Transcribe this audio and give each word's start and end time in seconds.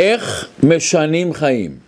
איך 0.00 0.48
משנים 0.62 1.32
חיים? 1.32 1.78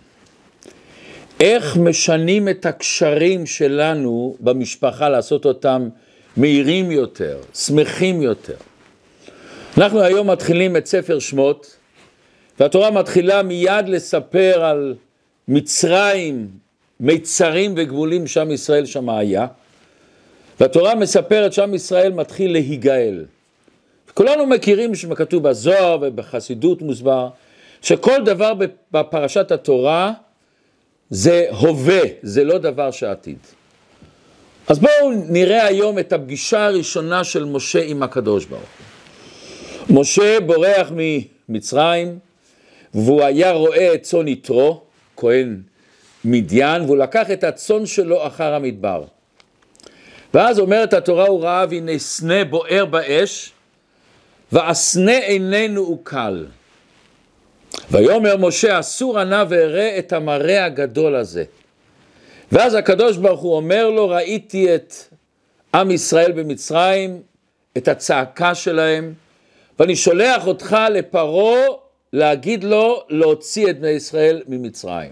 איך 1.39 1.77
משנים 1.77 2.49
את 2.49 2.65
הקשרים 2.65 3.45
שלנו 3.45 4.35
במשפחה, 4.39 5.09
לעשות 5.09 5.45
אותם 5.45 5.89
מהירים 6.37 6.91
יותר, 6.91 7.37
שמחים 7.53 8.21
יותר? 8.21 8.55
אנחנו 9.77 10.01
היום 10.01 10.29
מתחילים 10.29 10.77
את 10.77 10.85
ספר 10.85 11.19
שמות, 11.19 11.75
והתורה 12.59 12.91
מתחילה 12.91 13.43
מיד 13.43 13.87
לספר 13.87 14.65
על 14.65 14.95
מצרים, 15.47 16.47
מיצרים 16.99 17.73
וגבולים, 17.77 18.27
שם 18.27 18.51
ישראל 18.51 18.85
שם 18.85 19.09
היה, 19.09 19.47
והתורה 20.59 20.95
מספרת 20.95 21.53
שם 21.53 21.73
ישראל 21.73 22.13
מתחיל 22.13 22.51
להיגאל. 22.51 23.25
כולנו 24.13 24.45
מכירים 24.45 24.95
שכתוב 24.95 25.49
בזוהר 25.49 25.97
ובחסידות 26.01 26.81
מוסבר, 26.81 27.29
שכל 27.83 28.23
דבר 28.25 28.53
בפרשת 28.91 29.51
התורה 29.51 30.13
זה 31.09 31.45
הווה, 31.49 32.01
זה 32.21 32.43
לא 32.43 32.57
דבר 32.57 32.91
שעתיד. 32.91 33.37
אז 34.67 34.79
בואו 34.79 35.11
נראה 35.29 35.65
היום 35.65 35.99
את 35.99 36.13
הפגישה 36.13 36.65
הראשונה 36.65 37.23
של 37.23 37.45
משה 37.45 37.83
עם 37.83 38.03
הקדוש 38.03 38.45
ברוך 38.45 38.61
הוא. 38.61 39.97
משה 39.99 40.39
בורח 40.39 40.91
ממצרים, 41.49 42.19
והוא 42.93 43.23
היה 43.23 43.51
רואה 43.51 43.93
את 43.93 44.01
צאן 44.01 44.27
יתרו, 44.27 44.81
כהן 45.17 45.61
מדיין, 46.25 46.81
והוא 46.81 46.97
לקח 46.97 47.31
את 47.31 47.43
הצאן 47.43 47.85
שלו 47.85 48.27
אחר 48.27 48.53
המדבר. 48.53 49.03
ואז 50.33 50.59
אומרת 50.59 50.93
התורה, 50.93 51.27
הוא 51.27 51.43
ראה 51.43 51.65
והנה 51.69 51.99
סנה 51.99 52.45
בוער 52.45 52.85
באש, 52.85 53.51
והסנה 54.51 55.17
איננו 55.17 55.81
עוקל. 55.81 56.45
ויאמר 57.91 58.37
משה 58.37 58.79
אסור 58.79 59.19
ענה 59.19 59.43
ואראה 59.49 59.99
את 59.99 60.13
המראה 60.13 60.65
הגדול 60.65 61.15
הזה. 61.15 61.43
ואז 62.51 62.73
הקדוש 62.73 63.17
ברוך 63.17 63.41
הוא 63.41 63.55
אומר 63.55 63.89
לו 63.89 64.09
ראיתי 64.09 64.75
את 64.75 64.93
עם 65.75 65.91
ישראל 65.91 66.31
במצרים, 66.31 67.21
את 67.77 67.87
הצעקה 67.87 68.55
שלהם, 68.55 69.13
ואני 69.79 69.95
שולח 69.95 70.47
אותך 70.47 70.77
לפרעה 70.91 71.67
להגיד 72.13 72.63
לו 72.63 73.03
להוציא 73.09 73.69
את 73.69 73.79
בני 73.79 73.89
ישראל 73.89 74.41
ממצרים. 74.47 75.11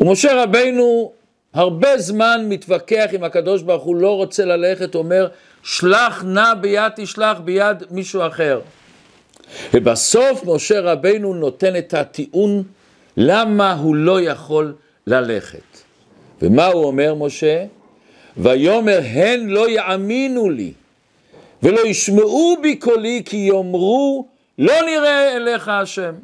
ומשה 0.00 0.42
רבינו 0.42 1.12
הרבה 1.54 1.98
זמן 1.98 2.46
מתווכח 2.48 3.06
עם 3.12 3.24
הקדוש 3.24 3.62
ברוך 3.62 3.82
הוא, 3.82 3.96
לא 3.96 4.16
רוצה 4.16 4.44
ללכת, 4.44 4.94
אומר 4.94 5.28
שלח 5.62 6.24
נא 6.24 6.54
ביד 6.54 6.92
תשלח 6.96 7.38
ביד 7.38 7.76
מישהו 7.90 8.26
אחר. 8.26 8.60
ובסוף 9.74 10.44
משה 10.44 10.80
רבינו 10.80 11.34
נותן 11.34 11.76
את 11.76 11.94
הטיעון 11.94 12.62
למה 13.16 13.72
הוא 13.72 13.96
לא 13.96 14.20
יכול 14.20 14.74
ללכת. 15.06 15.78
ומה 16.42 16.66
הוא 16.66 16.84
אומר 16.84 17.14
משה? 17.14 17.64
ויאמר 18.36 19.00
הן 19.04 19.48
לא 19.48 19.70
יאמינו 19.70 20.50
לי 20.50 20.72
ולא 21.62 21.86
ישמעו 21.86 22.56
בי 22.62 22.76
קולי 22.76 23.22
כי 23.24 23.36
יאמרו 23.36 24.26
לא 24.58 24.74
נראה 24.86 25.36
אליך 25.36 25.68
השם. 25.68 26.14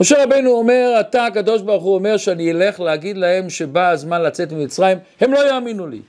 משה 0.00 0.24
רבינו 0.24 0.50
אומר, 0.50 0.96
אתה 1.00 1.26
הקדוש 1.26 1.62
ברוך 1.62 1.82
הוא 1.82 1.94
אומר 1.94 2.16
שאני 2.16 2.50
אלך 2.50 2.80
להגיד 2.80 3.16
להם 3.16 3.50
שבא 3.50 3.90
הזמן 3.90 4.22
לצאת 4.22 4.52
ממצרים, 4.52 4.98
הם 5.20 5.32
לא 5.32 5.48
יאמינו 5.48 5.86
לי. 5.86 6.00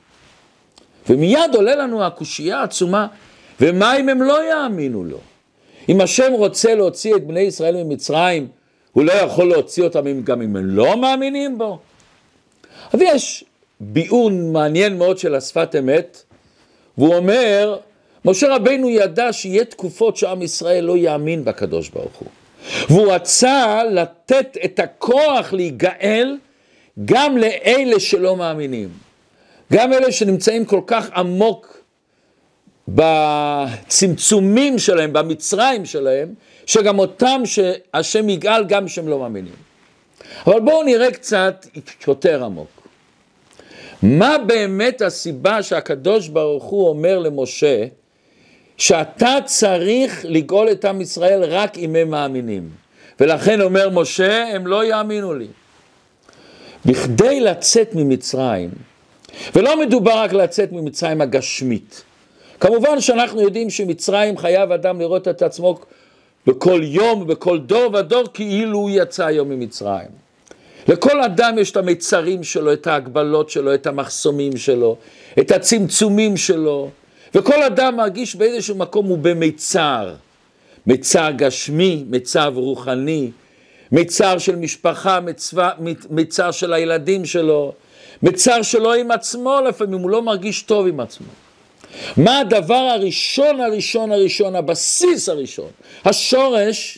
ומיד 1.09 1.55
עולה 1.55 1.75
לנו 1.75 2.05
הקושייה 2.05 2.59
העצומה, 2.59 3.07
ומה 3.61 3.97
אם 3.97 4.09
הם 4.09 4.21
לא 4.21 4.49
יאמינו 4.49 5.03
לו? 5.03 5.19
אם 5.89 6.01
השם 6.01 6.33
רוצה 6.33 6.75
להוציא 6.75 7.15
את 7.15 7.27
בני 7.27 7.39
ישראל 7.39 7.83
ממצרים, 7.83 8.47
הוא 8.91 9.03
לא 9.03 9.11
יכול 9.11 9.49
להוציא 9.49 9.83
אותם 9.83 10.21
גם 10.21 10.41
אם 10.41 10.55
הם 10.55 10.65
לא 10.65 10.97
מאמינים 10.97 11.57
בו? 11.57 11.79
אז 12.93 13.01
יש 13.01 13.43
ביאור 13.79 14.31
מעניין 14.31 14.97
מאוד 14.97 15.17
של 15.17 15.35
השפת 15.35 15.75
אמת, 15.79 16.23
והוא 16.97 17.15
אומר, 17.15 17.77
משה 18.25 18.55
רבינו 18.55 18.89
ידע 18.89 19.33
שיהיה 19.33 19.65
תקופות 19.65 20.17
שעם 20.17 20.41
ישראל 20.41 20.83
לא 20.83 20.97
יאמין 20.97 21.45
בקדוש 21.45 21.89
ברוך 21.89 22.15
הוא. 22.19 22.29
והוא 22.89 23.13
רצה 23.13 23.83
לתת 23.83 24.57
את 24.65 24.79
הכוח 24.79 25.53
להיגאל 25.53 26.37
גם 27.05 27.37
לאלה 27.37 27.99
שלא 27.99 28.35
מאמינים. 28.35 28.89
גם 29.73 29.93
אלה 29.93 30.11
שנמצאים 30.11 30.65
כל 30.65 30.81
כך 30.87 31.09
עמוק 31.15 31.84
בצמצומים 32.87 34.79
שלהם, 34.79 35.13
במצרים 35.13 35.85
שלהם, 35.85 36.33
שגם 36.65 36.99
אותם 36.99 37.41
שהשם 37.45 38.29
יגאל 38.29 38.63
גם 38.65 38.87
שהם 38.87 39.07
לא 39.07 39.19
מאמינים. 39.19 39.53
אבל 40.47 40.59
בואו 40.59 40.83
נראה 40.83 41.11
קצת 41.11 41.65
יותר 42.07 42.43
עמוק. 42.43 42.87
מה 44.01 44.37
באמת 44.47 45.01
הסיבה 45.01 45.63
שהקדוש 45.63 46.27
ברוך 46.27 46.63
הוא 46.63 46.89
אומר 46.89 47.19
למשה 47.19 47.85
שאתה 48.77 49.35
צריך 49.45 50.25
לגאול 50.29 50.71
את 50.71 50.85
עם 50.85 51.01
ישראל 51.01 51.43
רק 51.43 51.77
אם 51.77 51.95
הם 51.95 52.09
מאמינים. 52.09 52.69
ולכן 53.19 53.61
אומר 53.61 53.89
משה, 53.89 54.47
הם 54.47 54.67
לא 54.67 54.85
יאמינו 54.85 55.33
לי. 55.33 55.47
בכדי 56.85 57.39
לצאת 57.39 57.95
ממצרים, 57.95 58.69
ולא 59.55 59.79
מדובר 59.79 60.17
רק 60.17 60.33
לצאת 60.33 60.71
ממצרים 60.71 61.21
הגשמית. 61.21 62.03
כמובן 62.59 63.01
שאנחנו 63.01 63.41
יודעים 63.41 63.69
שמצרים 63.69 64.37
חייב 64.37 64.71
אדם 64.71 64.99
לראות 64.99 65.27
את 65.27 65.41
עצמו 65.41 65.79
בכל 66.47 66.81
יום, 66.83 67.21
ובכל 67.21 67.59
דור 67.59 67.95
ודור, 67.95 68.23
כאילו 68.33 68.79
הוא 68.79 68.89
יצא 68.93 69.25
היום 69.25 69.49
ממצרים. 69.49 70.25
לכל 70.87 71.21
אדם 71.21 71.55
יש 71.57 71.71
את 71.71 71.77
המיצרים 71.77 72.43
שלו, 72.43 72.73
את 72.73 72.87
ההגבלות 72.87 73.49
שלו, 73.49 73.73
את 73.73 73.87
המחסומים 73.87 74.57
שלו, 74.57 74.97
את 75.39 75.51
הצמצומים 75.51 76.37
שלו, 76.37 76.89
וכל 77.35 77.63
אדם 77.63 77.95
מרגיש 77.95 78.35
באיזשהו 78.35 78.75
מקום 78.75 79.05
הוא 79.05 79.17
במיצר. 79.17 80.15
מיצר 80.87 81.31
גשמי, 81.35 82.03
מיצר 82.09 82.47
רוחני, 82.47 83.31
מיצר 83.91 84.37
של 84.37 84.55
משפחה, 84.55 85.19
מצווה, 85.19 85.71
מיצר 86.09 86.51
של 86.51 86.73
הילדים 86.73 87.25
שלו, 87.25 87.73
מיצר 88.23 88.61
שלו 88.61 88.93
עם 88.93 89.11
עצמו 89.11 89.59
לפעמים, 89.67 89.99
הוא 89.99 90.09
לא 90.09 90.21
מרגיש 90.21 90.61
טוב 90.61 90.87
עם 90.87 90.99
עצמו. 90.99 91.27
מה 92.17 92.39
הדבר 92.39 92.73
הראשון 92.73 93.61
הראשון 93.61 94.11
הראשון, 94.11 94.55
הבסיס 94.55 95.29
הראשון, 95.29 95.69
השורש 96.05 96.97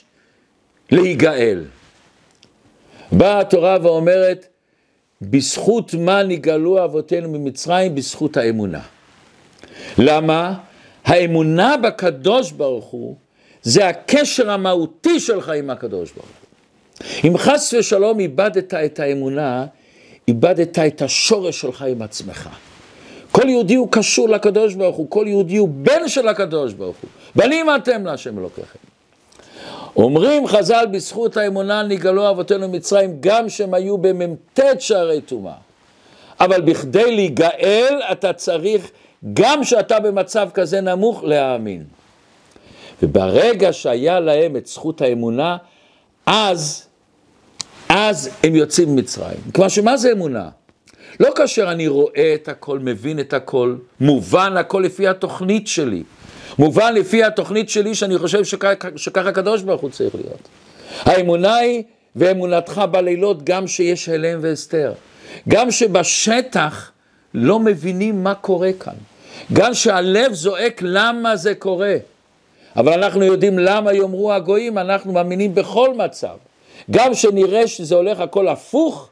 להיגאל? 0.92 1.66
באה 3.12 3.40
התורה 3.40 3.78
ואומרת, 3.84 4.48
בזכות 5.22 5.94
מה 5.94 6.24
נגאלו 6.24 6.86
אבותינו 6.86 7.30
ממצרים? 7.30 7.96
בזכות 7.96 8.38
האמונה. 8.38 8.82
למה? 9.98 10.54
האמונה 11.06 11.78
בקדוש 11.78 12.52
ברוך 12.52 12.86
הוא 12.86 13.16
זה 13.62 13.88
הקשר 13.88 14.52
המהותי 14.52 15.20
שלך 15.20 15.50
עם 15.50 15.70
הקדוש 15.70 16.12
ברוך 16.12 16.28
הוא. 16.28 17.30
אם 17.30 17.38
חס 17.38 17.74
ושלום 17.80 18.20
איבדת 18.20 18.74
את 18.74 19.00
האמונה, 19.00 19.66
איבדת 20.28 20.80
את 20.80 21.02
השורש 21.02 21.62
שלך 21.62 21.82
עם 21.82 22.02
עצמך. 22.02 22.50
כל 23.38 23.50
יהודי 23.50 23.76
הוא 23.76 23.88
קשור 23.92 24.30
לקדוש 24.30 24.74
ברוך 24.74 24.96
הוא, 24.96 25.06
כל 25.10 25.26
יהודי 25.28 25.58
הוא 25.58 25.70
בן 25.70 26.08
של 26.08 26.28
הקדוש 26.28 26.74
ברוך 26.74 26.96
הוא. 27.02 27.10
בנים 27.36 27.66
אתם 27.76 28.06
להשם 28.06 28.40
אלוקיכם. 28.40 28.80
אומרים 29.96 30.48
חז"ל 30.48 30.86
בזכות 30.92 31.38
האמונה 31.38 31.84
נגאלו 31.84 32.30
אבותינו 32.30 32.68
מצרים 32.68 33.18
גם 33.20 33.50
שהם 33.50 33.74
היו 33.74 33.98
במ"ט 33.98 34.60
שערי 34.80 35.22
טומאה. 35.22 35.54
אבל 36.40 36.62
בכדי 36.62 37.16
להיגאל 37.16 38.02
אתה 38.12 38.34
צריך 38.34 38.92
גם 39.34 39.64
שאתה 39.64 40.00
במצב 40.00 40.50
כזה 40.54 40.82
נמוך, 40.82 41.24
להאמין. 41.24 41.84
וברגע 43.04 43.74
שהיה 43.74 44.20
להם 44.20 44.56
את 44.56 44.68
זכות 44.68 45.02
האמונה, 45.02 45.58
אז, 46.26 46.88
אז 47.90 48.30
הם 48.44 48.56
יוצאים 48.56 48.96
ממצרים. 48.96 49.40
כלומר 49.56 49.70
שמה 49.70 49.98
זה 49.98 50.12
אמונה? 50.12 50.50
לא 51.20 51.30
כאשר 51.36 51.72
אני 51.72 51.88
רואה 51.88 52.34
את 52.34 52.48
הכל, 52.48 52.80
מבין 52.80 53.20
את 53.20 53.34
הכל, 53.34 53.76
מובן 54.00 54.58
הכל 54.58 54.82
לפי 54.86 55.08
התוכנית 55.08 55.68
שלי. 55.68 56.04
מובן 56.60 56.94
לפי 56.94 57.24
התוכנית 57.24 57.70
שלי 57.70 57.96
שאני 57.96 58.18
חושב 58.18 58.44
שככה, 58.44 58.88
שככה 58.96 59.30
הקדוש 59.30 59.62
ברוך 59.62 59.82
הוא 59.82 59.90
צריך 59.90 60.16
להיות. 60.16 60.48
האמונה 61.04 61.56
היא, 61.56 61.84
ואמונתך 62.16 62.82
בלילות, 62.92 63.44
גם 63.44 63.68
שיש 63.68 64.10
הלם 64.10 64.40
והסתר. 64.42 64.94
גם 65.50 65.72
שבשטח 65.72 66.92
לא 67.34 67.60
מבינים 67.60 68.24
מה 68.24 68.36
קורה 68.36 68.70
כאן. 68.80 68.94
גם 69.54 69.74
שהלב 69.74 70.34
זועק 70.34 70.82
למה 70.82 71.36
זה 71.36 71.56
קורה. 71.56 71.96
אבל 72.76 73.04
אנחנו 73.04 73.24
יודעים 73.24 73.60
למה 73.60 73.94
יאמרו 73.94 74.34
הגויים, 74.34 74.78
אנחנו 74.78 75.14
מאמינים 75.14 75.56
בכל 75.56 75.94
מצב. 75.94 76.36
גם 76.92 77.14
שנראה 77.14 77.68
שזה 77.68 77.96
הולך 77.96 78.20
הכל 78.20 78.48
הפוך, 78.48 79.10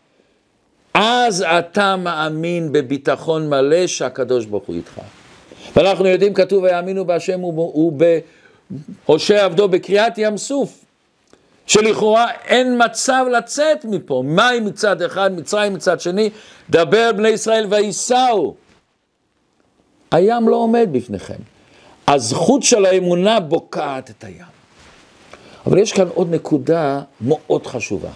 אז 0.98 1.46
אתה 1.60 1.96
מאמין 1.96 2.72
בביטחון 2.72 3.50
מלא 3.50 3.88
שהקדוש 3.88 4.46
ברוך 4.46 4.64
הוא 4.66 4.76
איתך. 4.76 5.02
ואנחנו 5.76 6.08
יודעים, 6.08 6.34
כתוב 6.34 6.64
ויאמינו 6.64 7.06
בהשם 7.06 7.44
ובהושע 7.44 9.46
עבדו 9.46 9.68
בקריאת 9.68 10.18
ים 10.18 10.38
סוף. 10.38 10.86
שלכאורה 11.68 12.32
אין 12.46 12.82
מצב 12.86 13.26
לצאת 13.32 13.86
מפה. 13.86 14.24
מים 14.26 14.66
מצד 14.66 15.02
אחד, 15.02 15.34
מצרים 15.34 15.74
מצד 15.74 16.00
שני, 16.00 16.30
דבר 16.70 17.12
בני 17.18 17.30
ישראל 17.30 17.66
וייסעו. 17.70 18.56
הים 20.12 20.50
לא 20.50 20.56
עומד 20.56 20.90
בפניכם. 20.92 21.40
הזכות 22.08 22.64
של 22.64 22.86
האמונה 22.86 23.40
בוקעת 23.40 24.10
את 24.10 24.24
הים. 24.24 24.56
אבל 25.68 25.78
יש 25.78 25.94
כאן 25.94 26.08
עוד 26.14 26.32
נקודה 26.32 27.02
מאוד 27.22 27.68
חשובה. 27.68 28.10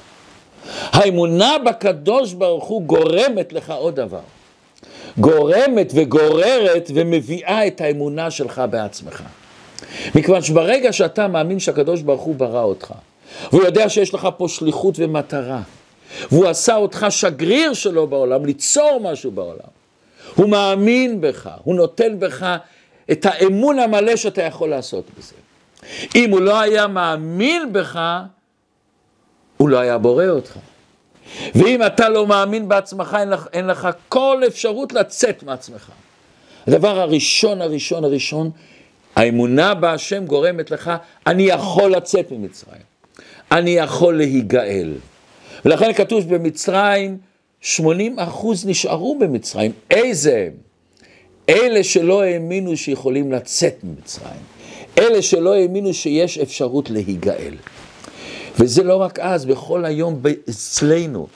האמונה 0.91 1.57
בקדוש 1.65 2.33
ברוך 2.33 2.65
הוא 2.65 2.81
גורמת 2.81 3.53
לך 3.53 3.69
עוד 3.69 3.95
דבר. 3.95 4.19
גורמת 5.17 5.91
וגוררת 5.95 6.91
ומביאה 6.93 7.67
את 7.67 7.81
האמונה 7.81 8.31
שלך 8.31 8.61
בעצמך. 8.69 9.23
מכיוון 10.15 10.41
שברגע 10.41 10.93
שאתה 10.93 11.27
מאמין 11.27 11.59
שהקדוש 11.59 12.01
ברוך 12.01 12.21
הוא 12.21 12.35
ברא 12.35 12.63
אותך, 12.63 12.93
והוא 13.51 13.63
יודע 13.63 13.89
שיש 13.89 14.13
לך 14.13 14.27
פה 14.37 14.47
שליחות 14.47 14.95
ומטרה, 14.97 15.61
והוא 16.31 16.47
עשה 16.47 16.75
אותך 16.75 17.05
שגריר 17.09 17.73
שלו 17.73 18.07
בעולם, 18.07 18.45
ליצור 18.45 18.99
משהו 19.03 19.31
בעולם, 19.31 19.69
הוא 20.35 20.49
מאמין 20.49 21.21
בך, 21.21 21.49
הוא 21.63 21.75
נותן 21.75 22.19
בך 22.19 22.55
את 23.11 23.25
האמון 23.25 23.79
המלא 23.79 24.15
שאתה 24.15 24.41
יכול 24.41 24.69
לעשות 24.69 25.03
בזה. 25.17 25.35
אם 26.15 26.31
הוא 26.31 26.39
לא 26.41 26.59
היה 26.59 26.87
מאמין 26.87 27.73
בך, 27.73 27.99
הוא 29.61 29.69
לא 29.69 29.79
היה 29.79 29.97
בורא 29.97 30.25
אותך. 30.25 30.57
ואם 31.55 31.85
אתה 31.85 32.09
לא 32.09 32.27
מאמין 32.27 32.67
בעצמך, 32.67 33.17
אין 33.19 33.29
לך, 33.29 33.47
אין 33.53 33.67
לך 33.67 33.89
כל 34.09 34.41
אפשרות 34.47 34.93
לצאת 34.93 35.43
מעצמך. 35.43 35.91
הדבר 36.67 36.99
הראשון, 36.99 37.61
הראשון, 37.61 38.03
הראשון, 38.03 38.51
האמונה 39.15 39.73
בהשם 39.73 40.25
גורמת 40.25 40.71
לך, 40.71 40.91
אני 41.27 41.43
יכול 41.43 41.91
לצאת 41.91 42.31
ממצרים. 42.31 42.81
אני 43.51 43.69
יכול 43.69 44.17
להיגאל. 44.17 44.93
ולכן 45.65 45.93
כתוב 45.93 46.35
במצרים, 46.35 47.17
80 47.61 48.19
אחוז 48.19 48.67
נשארו 48.67 49.19
במצרים. 49.19 49.71
איזה 49.91 50.47
הם? 50.47 50.53
אלה 51.49 51.83
שלא 51.83 52.23
האמינו 52.23 52.77
שיכולים 52.77 53.31
לצאת 53.31 53.83
ממצרים. 53.83 54.41
אלה 54.97 55.21
שלא 55.21 55.55
האמינו 55.55 55.93
שיש 55.93 56.37
אפשרות 56.37 56.89
להיגאל. 56.89 57.53
וזה 58.59 58.83
לא 58.83 58.95
רק 58.95 59.19
אז, 59.19 59.45
בכל 59.45 59.85
היום 59.85 60.21
אצלנו. 60.49 61.27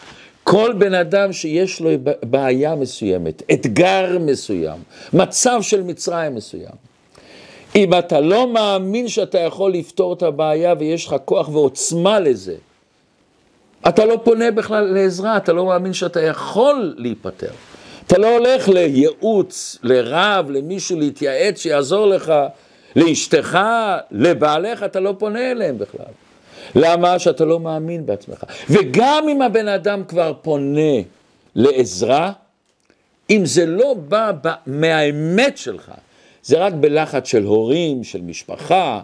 כל 0.44 0.74
בן 0.78 0.94
אדם 0.94 1.34
שיש 1.34 1.80
לו 1.80 1.90
בעיה 2.24 2.76
מסוימת, 2.76 3.44
אתגר 3.54 4.18
מסוים, 4.20 4.80
מצב 5.14 5.60
של 5.62 5.84
מצרים 5.84 6.36
מסוים. 6.36 6.76
אם 7.76 7.94
אתה 8.00 8.20
לא 8.20 8.54
מאמין 8.54 9.08
שאתה 9.08 9.40
יכול 9.40 9.74
לפתור 9.74 10.14
את 10.14 10.24
הבעיה 10.24 10.74
ויש 10.80 11.08
לך 11.08 11.16
כוח 11.26 11.50
ועוצמה 11.50 12.20
לזה, 12.20 12.56
אתה 13.88 14.06
לא 14.06 14.20
פונה 14.24 14.52
בכלל 14.52 14.84
לעזרה, 14.84 15.38
אתה 15.38 15.54
לא 15.54 15.66
מאמין 15.66 15.94
שאתה 15.94 16.22
יכול 16.22 16.96
להיפטר. 16.98 17.52
אתה 18.08 18.18
לא 18.18 18.38
הולך 18.38 18.70
לייעוץ, 18.70 19.78
לרב, 19.84 20.50
למישהו 20.50 21.00
להתייעץ 21.00 21.60
שיעזור 21.60 22.06
לך, 22.06 22.34
לאשתך, 22.96 23.60
לבעליך, 24.12 24.84
אתה 24.84 25.00
לא 25.00 25.16
פונה 25.18 25.52
אליהם 25.52 25.78
בכלל. 25.78 26.06
למה? 26.76 27.20
שאתה 27.20 27.46
לא 27.46 27.60
מאמין 27.60 28.06
בעצמך. 28.06 28.44
וגם 28.70 29.30
אם 29.30 29.42
הבן 29.42 29.68
אדם 29.68 30.04
כבר 30.04 30.34
פונה 30.42 31.02
לעזרה, 31.56 32.32
אם 33.30 33.42
זה 33.46 33.66
לא 33.66 33.94
בא 33.94 34.32
מהאמת 34.66 35.58
שלך, 35.58 35.92
זה 36.44 36.58
רק 36.58 36.74
בלחץ 36.74 37.28
של 37.28 37.44
הורים, 37.44 38.04
של 38.04 38.22
משפחה, 38.22 39.02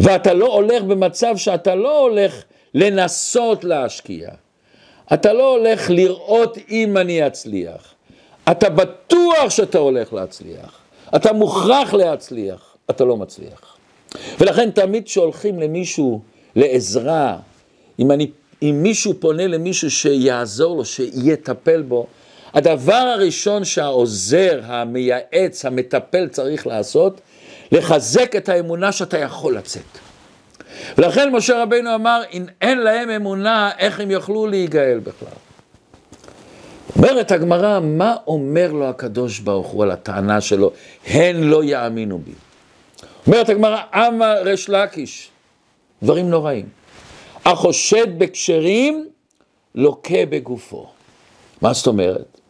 ואתה 0.00 0.34
לא 0.34 0.46
הולך 0.46 0.82
במצב 0.82 1.36
שאתה 1.36 1.74
לא 1.74 2.00
הולך 2.00 2.42
לנסות 2.74 3.64
להשקיע. 3.64 4.30
אתה 5.12 5.32
לא 5.32 5.56
הולך 5.56 5.90
לראות 5.90 6.58
אם 6.70 6.96
אני 6.96 7.26
אצליח. 7.26 7.94
אתה 8.50 8.70
בטוח 8.70 9.48
שאתה 9.48 9.78
הולך 9.78 10.12
להצליח. 10.12 10.78
אתה 11.16 11.32
מוכרח 11.32 11.94
להצליח, 11.94 12.76
אתה 12.90 13.04
לא 13.04 13.16
מצליח. 13.16 13.73
ולכן 14.40 14.70
תמיד 14.70 15.04
כשהולכים 15.04 15.60
למישהו 15.60 16.20
לעזרה, 16.56 17.36
אם, 17.98 18.10
אני, 18.10 18.30
אם 18.62 18.78
מישהו 18.82 19.14
פונה 19.20 19.46
למישהו 19.46 19.90
שיעזור 19.90 20.76
לו, 20.76 20.84
שיטפל 20.84 21.82
בו, 21.82 22.06
הדבר 22.54 22.94
הראשון 22.94 23.64
שהעוזר, 23.64 24.60
המייעץ, 24.64 25.64
המטפל 25.64 26.28
צריך 26.28 26.66
לעשות, 26.66 27.20
לחזק 27.72 28.36
את 28.36 28.48
האמונה 28.48 28.92
שאתה 28.92 29.18
יכול 29.18 29.56
לצאת. 29.56 29.82
ולכן 30.98 31.32
משה 31.32 31.62
רבינו 31.62 31.94
אמר, 31.94 32.22
אם 32.32 32.44
אין 32.60 32.78
להם 32.78 33.10
אמונה, 33.10 33.70
איך 33.78 34.00
הם 34.00 34.10
יוכלו 34.10 34.46
להיגאל 34.46 34.98
בכלל? 34.98 35.28
אומרת 36.96 37.32
הגמרא, 37.32 37.80
מה 37.80 38.16
אומר 38.26 38.72
לו 38.72 38.88
הקדוש 38.88 39.38
ברוך 39.38 39.66
הוא 39.66 39.82
על 39.82 39.90
הטענה 39.90 40.40
שלו, 40.40 40.72
הן 41.06 41.36
לא 41.36 41.64
יאמינו 41.64 42.18
בי. 42.18 42.32
אומרת 43.26 43.48
הגמרא, 43.48 43.80
אמה 43.92 44.34
ריש 44.34 44.68
לקיש, 44.68 45.30
דברים 46.02 46.30
נוראים. 46.30 46.66
החושד 47.44 48.18
בכשרים, 48.18 49.08
לוקה 49.74 50.26
בגופו. 50.28 50.86
מה 51.62 51.72
זאת 51.72 51.86
אומרת? 51.86 52.40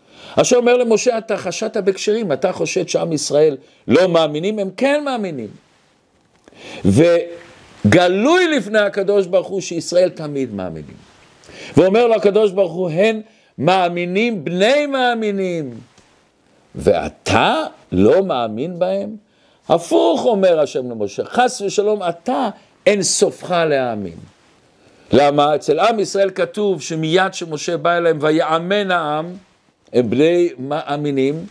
אשר 0.40 0.56
אומר 0.56 0.76
למשה, 0.76 1.18
אתה 1.18 1.36
חשדת 1.36 1.76
בכשרים, 1.76 2.32
אתה 2.32 2.52
חושד 2.52 2.88
שעם 2.88 3.12
ישראל 3.12 3.56
לא 3.88 4.08
מאמינים, 4.08 4.58
הם 4.58 4.70
כן 4.76 5.02
מאמינים. 5.04 5.48
וגלוי 6.84 8.56
לפני 8.56 8.78
הקדוש 8.78 9.26
ברוך 9.26 9.48
הוא 9.48 9.60
שישראל 9.60 10.08
תמיד 10.08 10.54
מאמינים. 10.54 10.96
ואומר 11.76 12.06
לו 12.06 12.14
הקדוש 12.14 12.52
ברוך 12.52 12.72
הוא, 12.72 12.90
הן 12.90 13.20
מאמינים 13.58 14.44
בני 14.44 14.86
מאמינים, 14.86 15.74
ואתה 16.74 17.64
לא 17.92 18.24
מאמין 18.24 18.78
בהם? 18.78 19.23
הפוך 19.68 20.24
אומר 20.24 20.60
השם 20.60 20.90
למשה, 20.90 21.24
חס 21.24 21.60
ושלום 21.60 22.00
אתה 22.08 22.48
אין 22.86 23.02
סופך 23.02 23.50
להאמין. 23.50 24.16
למה? 25.12 25.54
אצל 25.54 25.78
עם 25.78 26.00
ישראל 26.00 26.30
כתוב 26.30 26.82
שמיד 26.82 27.34
שמשה 27.34 27.76
בא 27.76 27.96
אליהם 27.96 28.18
ויאמן 28.20 28.90
העם, 28.90 29.32
הם 29.92 30.10
בני 30.10 30.48
מאמינים, 30.58 31.46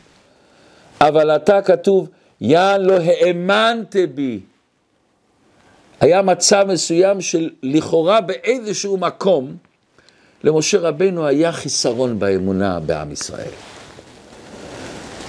אבל 1.02 1.36
אתה 1.36 1.62
כתוב, 1.62 2.10
יא 2.42 2.60
לא 2.80 2.94
האמנת 2.94 3.96
בי. 4.14 4.40
היה 6.00 6.22
מצב 6.22 6.66
מסוים 6.68 7.22
של 7.22 7.50
לכאורה 7.64 8.22
באיזשהו 8.22 8.98
מקום, 8.98 9.56
למשה 10.44 10.80
רבנו 10.80 11.28
היה 11.28 11.52
חיסרון 11.52 12.20
באמונה 12.20 12.80
בעם 12.80 13.12
ישראל. 13.12 13.73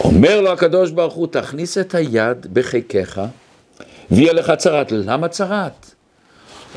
אומר 0.00 0.40
לו 0.40 0.52
הקדוש 0.52 0.90
ברוך 0.90 1.14
הוא, 1.14 1.26
תכניס 1.26 1.78
את 1.78 1.94
היד 1.94 2.46
בחיקך, 2.52 3.22
ויהיה 4.10 4.32
לך 4.32 4.52
צרת. 4.58 4.92
למה 4.92 5.28
צרת? 5.28 5.90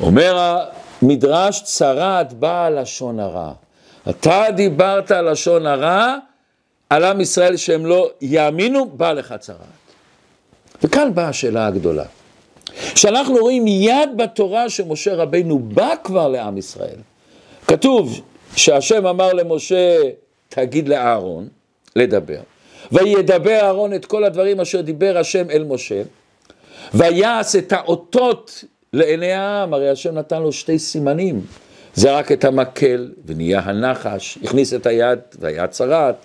אומר 0.02 0.62
המדרש, 1.02 1.62
צרת 1.64 2.34
באה 2.34 2.70
לשון 2.70 3.20
הרע. 3.20 3.52
אתה 4.10 4.44
דיברת 4.56 5.12
לשון 5.12 5.66
הרע 5.66 6.16
על 6.90 7.04
עם 7.04 7.22
ישראל 7.22 7.58
שהם 7.58 7.86
לא 7.86 8.10
יאמינו, 8.22 8.90
בא 8.90 9.14
לך 9.14 9.34
צרת. 9.40 9.58
וכאן 10.84 11.12
באה 11.14 11.30
השאלה 11.30 11.68
הגדולה. 11.68 12.06
כשאנחנו 12.94 13.36
רואים 13.36 13.68
יד 13.68 14.10
בתורה 14.18 14.70
שמשה 14.70 15.16
רבינו 15.16 15.60
בא 15.60 15.90
כבר 16.04 16.28
לעם 16.28 16.58
ישראל, 16.58 16.98
כתוב 17.68 18.22
שהשם 18.56 19.08
אמר 19.08 19.34
למשה, 19.34 19.98
תגיד 20.50 20.90
לאהרון, 20.90 21.48
לדבר. 21.96 22.40
וידבר 22.91 23.60
אהרון 23.62 23.94
את 23.94 24.06
כל 24.06 24.24
הדברים 24.24 24.60
אשר 24.60 24.82
דיבר 24.82 25.17
השם 25.17 25.50
אל 25.50 25.63
משה, 25.63 26.01
ויעש 26.94 27.56
את 27.56 27.74
האותות 27.74 28.63
לעיני 28.94 29.32
העם, 29.32 29.74
הרי 29.74 29.89
השם 29.89 30.13
נתן 30.13 30.41
לו 30.41 30.51
שתי 30.51 30.79
סימנים, 30.79 31.41
זרק 31.96 32.32
את 32.32 32.46
המקל 32.46 33.12
ונהיה 33.25 33.60
הנחש, 33.60 34.38
הכניס 34.44 34.74
את 34.74 34.86
היד 34.86 35.20
והיה 35.39 35.67
צרת, 35.67 36.15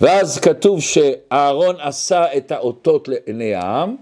ואז 0.00 0.38
כתוב 0.38 0.80
שאהרון 0.80 1.76
עשה 1.80 2.24
את 2.36 2.52
האותות 2.52 3.08
לעיני 3.08 3.54
העם, 3.54 3.96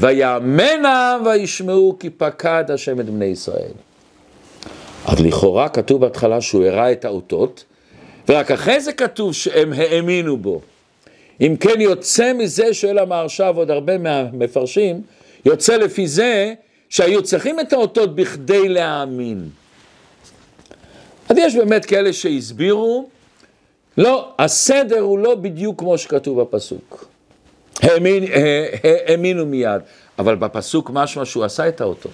ויאמן 0.00 0.84
העם 0.84 1.26
וישמעו 1.26 1.96
כי 2.00 2.10
פקד 2.10 2.64
השם 2.68 3.00
את 3.00 3.06
בני 3.10 3.24
ישראל. 3.24 3.72
אז 5.06 5.20
לכאורה 5.20 5.68
כתוב 5.68 6.00
בהתחלה 6.00 6.40
שהוא 6.40 6.64
הראה 6.64 6.92
את 6.92 7.04
האותות, 7.04 7.64
ורק 8.28 8.50
אחרי 8.50 8.80
זה 8.80 8.92
כתוב 8.92 9.34
שהם 9.34 9.72
האמינו 9.72 10.36
בו. 10.36 10.60
אם 11.40 11.56
כן 11.60 11.80
יוצא 11.80 12.32
מזה, 12.32 12.74
שואל 12.74 12.98
המהרש"א 12.98 13.52
ועוד 13.54 13.70
הרבה 13.70 13.98
מהמפרשים, 13.98 15.02
יוצא 15.44 15.76
לפי 15.76 16.06
זה 16.06 16.54
שהיו 16.88 17.22
צריכים 17.22 17.60
את 17.60 17.72
האותות 17.72 18.14
בכדי 18.14 18.68
להאמין. 18.68 19.48
אז 21.28 21.36
יש 21.38 21.56
באמת 21.56 21.84
כאלה 21.84 22.12
שהסבירו, 22.12 23.08
לא, 23.98 24.28
הסדר 24.38 25.00
הוא 25.00 25.18
לא 25.18 25.34
בדיוק 25.34 25.78
כמו 25.78 25.98
שכתוב 25.98 26.40
בפסוק. 26.40 27.08
האמין, 27.82 28.24
האמינו 29.06 29.46
מיד, 29.46 29.80
אבל 30.18 30.34
בפסוק 30.34 30.90
משמע 30.90 31.24
שהוא 31.24 31.44
עשה 31.44 31.68
את 31.68 31.80
האותות. 31.80 32.12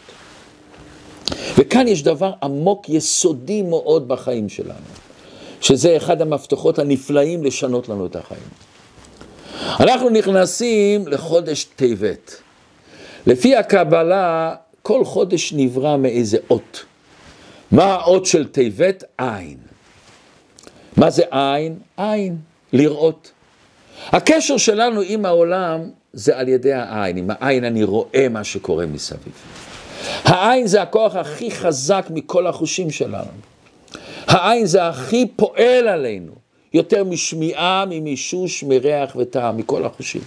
וכאן 1.59 1.89
יש 1.89 2.03
דבר 2.03 2.33
עמוק, 2.43 2.89
יסודי 2.89 3.63
מאוד 3.63 4.09
בחיים 4.09 4.49
שלנו, 4.49 4.91
שזה 5.61 5.97
אחד 5.97 6.23
המפתחות 6.23 6.79
הנפלאים 6.79 7.45
לשנות 7.45 7.89
לנו 7.89 8.07
את 8.07 8.17
החיים. 8.17 8.70
אנחנו 9.81 10.11
נכנסים 10.11 11.09
לחודש 11.09 11.65
טבת. 11.65 12.43
לפי 13.27 13.57
הקבלה, 13.57 14.55
כל 14.83 15.05
חודש 15.05 15.53
נברא 15.53 15.97
מאיזה 15.97 16.39
אות. 16.51 16.85
מה 17.71 17.85
האות 17.85 18.27
של 18.27 18.49
טבת? 18.49 19.05
עין. 19.19 19.57
מה 20.97 21.11
זה 21.11 21.23
עין? 21.31 21.79
עין, 21.97 22.37
לראות. 22.73 23.31
הקשר 24.09 24.57
שלנו 24.57 25.01
עם 25.01 25.25
העולם 25.25 25.81
זה 26.13 26.39
על 26.39 26.49
ידי 26.49 26.73
העין. 26.73 27.17
עם 27.17 27.31
העין 27.31 27.65
אני 27.65 27.85
רואה 27.85 28.27
מה 28.31 28.45
שקורה 28.45 28.87
מסביב. 28.87 29.33
העין 30.25 30.67
זה 30.67 30.83
הכוח 30.83 31.17
הכי 31.17 31.51
חזק 31.51 32.07
מכל 32.11 32.47
החושים 32.47 32.91
שלנו. 32.91 33.31
העין 34.27 34.67
זה 34.67 34.89
הכי 34.89 35.27
פועל 35.37 35.89
עלינו, 35.89 36.33
יותר 36.75 37.05
משמיעה, 37.05 37.85
ממישוש, 37.91 38.65
מריח 38.65 39.17
וטעם, 39.17 39.57
מכל 39.57 39.85
החושים. 39.85 40.23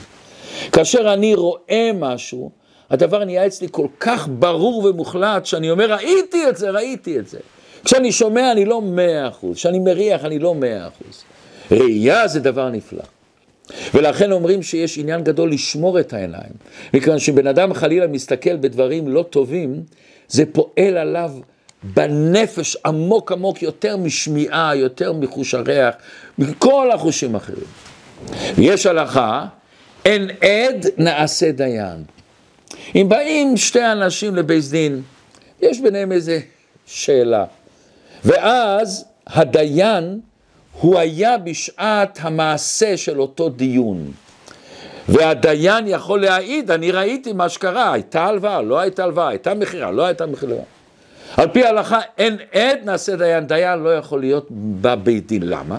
כאשר 0.72 1.14
אני 1.14 1.36
רואה 1.36 1.92
משהו, 1.96 2.52
הדבר 2.90 3.26
נהיה 3.26 3.48
אצלי 3.48 3.68
כל 3.72 3.88
כך 4.00 4.28
ברור 4.32 4.86
ומוחלט, 4.86 5.46
שאני 5.46 5.72
אומר, 5.72 5.94
ראיתי 5.94 6.50
את 6.50 6.58
זה, 6.58 6.70
ראיתי 6.70 7.20
את 7.20 7.28
זה. 7.28 7.40
כשאני 7.86 8.12
שומע 8.12 8.52
אני 8.52 8.66
לא 8.66 8.82
מאה 8.82 9.28
אחוז, 9.28 9.58
כשאני 9.58 9.80
מריח 9.80 10.26
אני 10.26 10.40
לא 10.40 10.56
מאה 10.56 10.88
אחוז. 10.88 11.24
ראייה 11.72 12.28
זה 12.28 12.40
דבר 12.40 12.70
נפלא. 12.70 13.04
ולכן 13.94 14.32
אומרים 14.32 14.64
שיש 14.64 14.98
עניין 14.98 15.24
גדול 15.24 15.52
לשמור 15.52 16.00
את 16.00 16.14
העיניים. 16.14 16.54
מכיוון 16.94 17.20
שבן 17.20 17.48
אדם 17.48 17.74
חלילה 17.74 18.08
מסתכל 18.08 18.56
בדברים 18.56 19.08
לא 19.08 19.26
טובים, 19.30 19.84
זה 20.28 20.44
פועל 20.46 20.98
עליו 20.98 21.32
בנפש 21.84 22.78
עמוק 22.86 23.32
עמוק 23.32 23.62
יותר 23.62 23.98
משמיעה, 23.98 24.76
יותר 24.76 25.14
מחוש 25.14 25.54
הריח, 25.54 25.96
מכל 26.38 26.92
החושים 26.92 27.36
האחרים. 27.36 27.66
ויש 28.56 28.86
הלכה, 28.86 29.46
אין 30.06 30.30
עד 30.30 30.86
נעשה 30.98 31.52
דיין. 31.52 32.04
אם 32.96 33.06
באים 33.10 33.58
שתי 33.58 33.92
אנשים 33.92 34.36
לבית 34.36 34.70
דין, 34.70 35.02
יש 35.62 35.80
ביניהם 35.80 36.12
איזה 36.12 36.40
שאלה, 36.86 37.46
ואז 38.26 39.06
הדיין 39.28 40.20
הוא 40.82 41.00
היה 41.00 41.38
בשעת 41.38 42.20
המעשה 42.22 42.98
של 42.98 43.22
אותו 43.22 43.50
דיון. 43.50 44.12
והדיין 45.10 45.88
יכול 45.88 46.22
להעיד, 46.22 46.72
אני 46.72 46.92
ראיתי 46.92 47.34
מה 47.34 47.50
שקרה, 47.50 47.94
הייתה 47.94 48.26
הלוואה, 48.26 48.62
לא 48.62 48.80
הייתה 48.80 49.04
הלוואה, 49.04 49.28
הייתה 49.28 49.54
מכירה, 49.54 49.92
לא 49.92 50.06
הייתה 50.06 50.26
מכירה. 50.26 50.56
על 51.38 51.48
פי 51.48 51.64
ההלכה 51.64 52.00
אין 52.18 52.38
עד 52.52 52.80
נעשה 52.84 53.16
דיין, 53.16 53.48
דיין 53.48 53.80
לא 53.80 53.96
יכול 53.98 54.20
להיות 54.20 54.48
בבית 54.52 55.28
דין, 55.28 55.44
למה? 55.44 55.78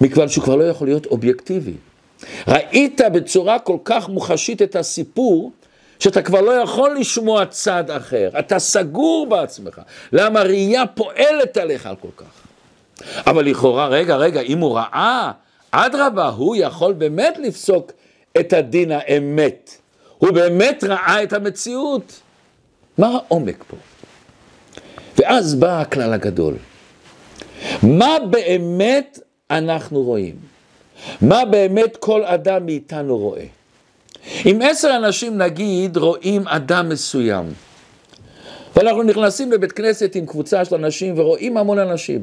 מכיוון 0.00 0.28
שהוא 0.28 0.44
כבר 0.44 0.56
לא 0.56 0.64
יכול 0.64 0.86
להיות 0.86 1.06
אובייקטיבי. 1.06 1.74
ראית 2.48 3.00
בצורה 3.12 3.58
כל 3.58 3.76
כך 3.84 4.08
מוחשית 4.08 4.62
את 4.62 4.76
הסיפור, 4.76 5.52
שאתה 5.98 6.22
כבר 6.22 6.40
לא 6.40 6.52
יכול 6.52 6.96
לשמוע 7.00 7.46
צד 7.46 7.90
אחר, 7.90 8.30
אתה 8.38 8.58
סגור 8.58 9.26
בעצמך. 9.26 9.80
למה 10.12 10.42
ראייה 10.42 10.86
פועלת 10.86 11.56
עליך 11.56 11.86
על 11.86 11.96
כל 11.96 12.08
כך? 12.16 12.26
אבל 13.26 13.44
לכאורה, 13.44 13.88
רגע, 13.88 14.16
רגע, 14.16 14.40
אם 14.40 14.58
הוא 14.58 14.76
ראה, 14.76 15.32
אדרבה, 15.70 16.28
הוא 16.28 16.56
יכול 16.56 16.92
באמת 16.92 17.38
לפסוק 17.38 17.92
את 18.40 18.52
הדין 18.52 18.92
האמת. 18.92 19.70
הוא 20.18 20.30
באמת 20.30 20.84
ראה 20.84 21.22
את 21.22 21.32
המציאות. 21.32 22.20
מה 22.98 23.06
העומק 23.06 23.64
פה? 23.68 23.76
ואז 25.18 25.54
בא 25.54 25.80
הכלל 25.80 26.12
הגדול. 26.12 26.54
מה 27.82 28.16
באמת 28.30 29.18
אנחנו 29.50 30.02
רואים? 30.02 30.34
מה 31.20 31.44
באמת 31.44 31.96
כל 31.96 32.24
אדם 32.24 32.66
מאיתנו 32.66 33.18
רואה? 33.18 33.44
אם 34.46 34.58
עשר 34.62 34.96
אנשים 34.96 35.38
נגיד 35.38 35.96
רואים 35.96 36.48
אדם 36.48 36.88
מסוים, 36.88 37.46
ואנחנו 38.76 39.02
נכנסים 39.02 39.52
לבית 39.52 39.72
כנסת 39.72 40.14
עם 40.14 40.26
קבוצה 40.26 40.64
של 40.64 40.74
אנשים 40.74 41.18
ורואים 41.18 41.56
המון 41.56 41.78
אנשים, 41.78 42.22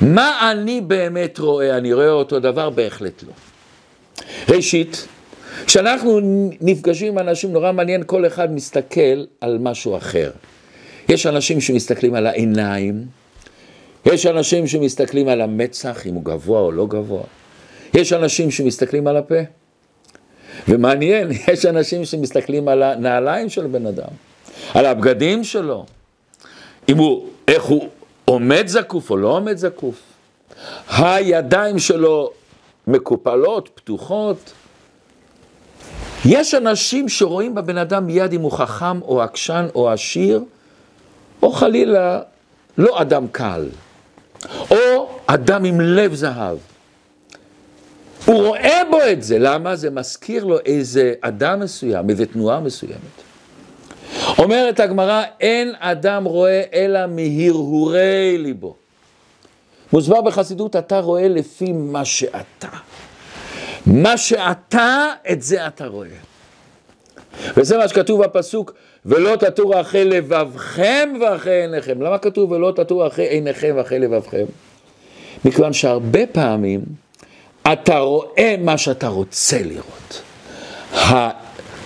מה 0.00 0.50
אני 0.50 0.80
באמת 0.80 1.38
רואה? 1.38 1.76
אני 1.76 1.92
רואה 1.92 2.10
אותו 2.10 2.40
דבר? 2.40 2.70
בהחלט 2.70 3.22
לא. 3.22 3.32
ראשית, 4.54 5.06
כשאנחנו 5.66 6.20
נפגשים 6.60 7.12
עם 7.12 7.18
אנשים, 7.18 7.52
נורא 7.52 7.72
מעניין, 7.72 8.02
כל 8.06 8.26
אחד 8.26 8.52
מסתכל 8.52 9.24
על 9.40 9.58
משהו 9.60 9.96
אחר. 9.96 10.30
יש 11.08 11.26
אנשים 11.26 11.60
שמסתכלים 11.60 12.14
על 12.14 12.26
העיניים, 12.26 13.04
יש 14.06 14.26
אנשים 14.26 14.66
שמסתכלים 14.66 15.28
על 15.28 15.40
המצח, 15.40 16.06
אם 16.06 16.14
הוא 16.14 16.24
גבוה 16.24 16.60
או 16.60 16.72
לא 16.72 16.86
גבוה, 16.86 17.22
יש 17.94 18.12
אנשים 18.12 18.50
שמסתכלים 18.50 19.06
על 19.06 19.16
הפה, 19.16 19.40
ומעניין, 20.68 21.28
יש 21.52 21.66
אנשים 21.66 22.04
שמסתכלים 22.04 22.68
על 22.68 22.82
הנעליים 22.82 23.48
של 23.48 23.66
בן 23.66 23.86
אדם, 23.86 24.08
על 24.74 24.86
הבגדים 24.86 25.44
שלו, 25.44 25.84
אם 26.88 26.98
הוא, 26.98 27.28
איך 27.48 27.64
הוא 27.64 27.88
עומד 28.24 28.64
זקוף 28.66 29.10
או 29.10 29.16
לא 29.16 29.28
עומד 29.28 29.56
זקוף, 29.56 30.00
הידיים 30.98 31.78
שלו 31.78 32.30
מקופלות, 32.86 33.68
פתוחות. 33.74 34.52
יש 36.24 36.54
אנשים 36.54 37.08
שרואים 37.08 37.54
בבן 37.54 37.78
אדם 37.78 38.06
מיד 38.06 38.32
אם 38.32 38.40
הוא 38.40 38.52
חכם 38.52 39.02
או 39.02 39.22
עקשן 39.22 39.66
או 39.74 39.90
עשיר, 39.90 40.44
או 41.42 41.52
חלילה 41.52 42.20
לא 42.78 43.02
אדם 43.02 43.26
קל, 43.32 43.68
או 44.70 45.08
אדם 45.26 45.64
עם 45.64 45.80
לב 45.80 46.14
זהב. 46.14 46.58
הוא 48.24 48.46
רואה 48.46 48.80
בו 48.90 48.98
את 49.12 49.22
זה, 49.22 49.38
למה? 49.38 49.76
זה 49.76 49.90
מזכיר 49.90 50.44
לו 50.44 50.58
איזה 50.58 51.14
אדם 51.20 51.60
מסוים, 51.60 52.10
איזה 52.10 52.26
תנועה 52.26 52.60
מסוימת. 52.60 53.26
אומרת 54.38 54.80
הגמרא, 54.80 55.22
אין 55.40 55.74
אדם 55.78 56.24
רואה 56.24 56.62
אלא 56.72 57.00
מהרהורי 57.06 58.38
ליבו. 58.38 58.76
מוסבר 59.92 60.20
בחסידות, 60.20 60.76
אתה 60.76 61.00
רואה 61.00 61.28
לפי 61.28 61.72
מה 61.72 62.04
שאתה. 62.04 62.68
מה 63.86 64.16
שאתה, 64.16 65.12
את 65.32 65.42
זה 65.42 65.66
אתה 65.66 65.86
רואה. 65.86 66.08
וזה 67.56 67.78
מה 67.78 67.88
שכתוב 67.88 68.24
בפסוק, 68.24 68.72
ולא 69.06 69.36
תטור 69.36 69.80
אחרי 69.80 70.04
לבבכם 70.04 71.08
ואחרי 71.20 71.62
עיניכם. 71.62 72.02
למה 72.02 72.18
כתוב 72.18 72.52
ולא 72.52 72.72
תטור 72.76 73.06
אחרי 73.06 73.24
עיניכם 73.24 73.72
ואחרי 73.76 73.98
לבבכם? 73.98 74.44
מכיוון 75.44 75.72
שהרבה 75.72 76.26
פעמים 76.26 76.80
אתה 77.72 77.98
רואה 77.98 78.54
מה 78.58 78.78
שאתה 78.78 79.08
רוצה 79.08 79.58
לראות. 79.62 80.22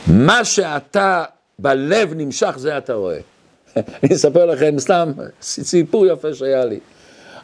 מה 0.06 0.44
שאתה 0.44 1.24
בלב 1.58 2.14
נמשך, 2.16 2.54
זה 2.56 2.78
אתה 2.78 2.94
רואה. 2.94 3.18
אני 3.76 4.14
אספר 4.14 4.46
לכם 4.46 4.78
סתם 4.78 5.12
סיפור 5.42 6.06
יפה 6.06 6.34
שהיה 6.34 6.64
לי. 6.64 6.80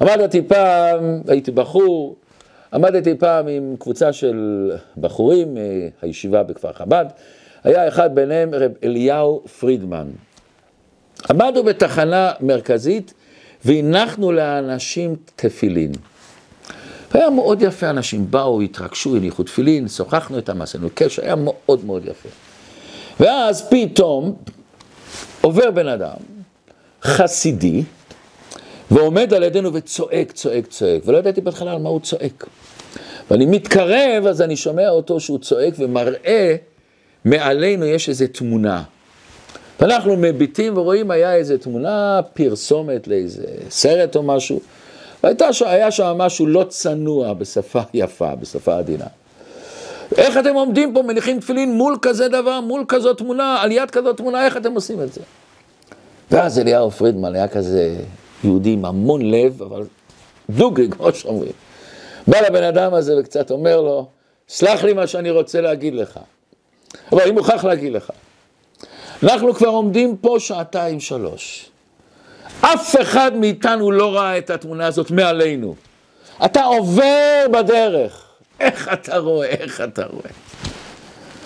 עמדתי 0.01 0.43
פעם, 0.43 1.21
הייתי 1.29 1.51
בחור, 1.51 2.17
עמדתי 2.73 3.15
פעם 3.15 3.49
עם 3.49 3.77
קבוצה 3.79 4.13
של 4.13 4.71
בחורים 4.97 5.57
מהישיבה 6.03 6.43
בכפר 6.43 6.73
חב"ד, 6.73 7.05
היה 7.67 7.89
אחד 7.89 8.15
ביניהם 8.15 8.55
רב 8.55 8.73
אליהו 8.85 9.43
פרידמן. 9.61 10.07
עמדנו 11.31 11.63
בתחנה 11.63 12.33
מרכזית 12.41 13.15
והנחנו 13.65 14.33
לאנשים 14.33 15.17
תפילין. 15.37 15.93
והיה 17.15 17.31
מאוד 17.31 17.63
יפה, 17.63 17.91
אנשים 17.91 18.31
באו, 18.31 18.61
התרגשו, 18.61 19.17
הניחו 19.17 19.43
תפילין, 19.43 19.89
שוחחנו 19.89 20.37
איתם, 20.37 20.63
עשינו 20.63 20.89
קשר, 20.95 21.23
היה 21.23 21.35
מאוד 21.37 21.85
מאוד 21.85 22.05
יפה. 22.05 22.29
ואז 23.21 23.69
פתאום 23.71 24.37
עובר 25.41 25.71
בן 25.71 25.89
אדם, 25.89 26.17
חסידי, 27.03 27.83
ועומד 28.91 29.35
על 29.35 29.43
ידינו 29.43 29.75
וצועק, 29.75 30.33
צועק, 30.33 30.67
צועק, 30.67 31.03
ולא 31.07 31.19
ידעתי 31.19 31.41
בהתחלה 31.41 31.73
על 31.73 31.79
מה 31.79 31.89
הוא 31.89 32.01
צועק. 32.01 32.47
ואני 33.31 33.47
מתקרב, 33.47 34.27
אז 34.27 34.43
אני 34.43 34.57
שומע 34.57 34.89
אותו 34.89 35.21
שהוא 35.21 35.39
צועק 35.39 35.75
ומראה, 35.79 36.57
מעלינו 37.27 37.87
יש 37.87 38.09
איזו 38.09 38.25
תמונה. 38.33 38.83
ואנחנו 39.81 40.17
מביטים 40.17 40.77
ורואים, 40.77 41.11
היה 41.11 41.35
איזו 41.35 41.59
תמונה, 41.59 42.21
פרסומת 42.35 43.09
לאיזה 43.09 43.45
סרט 43.71 44.17
או 44.17 44.23
משהו, 44.23 44.61
והיה 45.25 45.91
שם 45.91 46.15
משהו 46.19 46.47
לא 46.47 46.65
צנוע 46.69 47.35
בשפה 47.35 47.81
יפה, 47.95 48.35
בשפה 48.35 48.79
עדינה. 48.79 49.05
איך 50.17 50.37
אתם 50.37 50.55
עומדים 50.55 50.95
פה, 50.95 51.03
מניחים 51.03 51.41
תפילין 51.41 51.73
מול 51.73 51.97
כזה 52.03 52.29
דבר, 52.29 52.61
מול 52.61 52.85
כזאת 52.89 53.19
תמונה, 53.19 53.63
על 53.63 53.73
יד 53.73 53.91
כזאת 53.91 54.17
תמונה, 54.17 54.45
איך 54.45 54.57
אתם 54.57 54.75
עושים 54.75 55.03
את 55.03 55.13
זה? 55.13 55.21
ואז 56.31 56.59
אליהו 56.59 56.91
פרידמן 56.91 57.35
היה 57.35 57.49
כזה 57.49 57.97
יהודי 58.45 58.71
עם 58.71 58.85
המון 58.85 59.31
לב, 59.31 59.63
אבל 59.63 59.83
דוגרי, 60.51 60.89
כמו 60.91 61.13
שאומרים. 61.13 61.53
בא 62.27 62.41
לבן 62.41 62.63
אדם 62.63 62.95
הזה 62.95 63.15
וקצת 63.21 63.51
אומר 63.51 63.81
לו, 63.81 64.09
סלח 64.49 64.85
לי 64.85 64.93
מה 64.93 65.07
שאני 65.07 65.31
רוצה 65.31 65.61
להגיד 65.61 65.95
לך, 65.95 66.21
אבל 67.13 67.23
אני 67.23 67.31
מוכרח 67.31 67.65
להגיד 67.65 67.93
לך. 67.93 68.11
אנחנו 69.23 69.55
כבר 69.55 69.69
עומדים 69.69 70.17
פה 70.17 70.37
שעתיים 70.39 71.01
שלוש, 71.01 71.71
אף 72.61 72.97
אחד 73.03 73.37
מאיתנו 73.37 73.91
לא 73.91 74.15
ראה 74.15 74.39
את 74.39 74.51
התמונה 74.51 74.87
הזאת 74.87 75.11
מעלינו. 75.11 75.75
אתה 76.45 76.65
עובר 76.65 77.47
בדרך, 77.53 78.27
איך 78.61 78.91
אתה 78.93 79.19
רואה, 79.19 79.49
איך 79.49 79.81
אתה 79.81 80.07
רואה. 80.07 80.31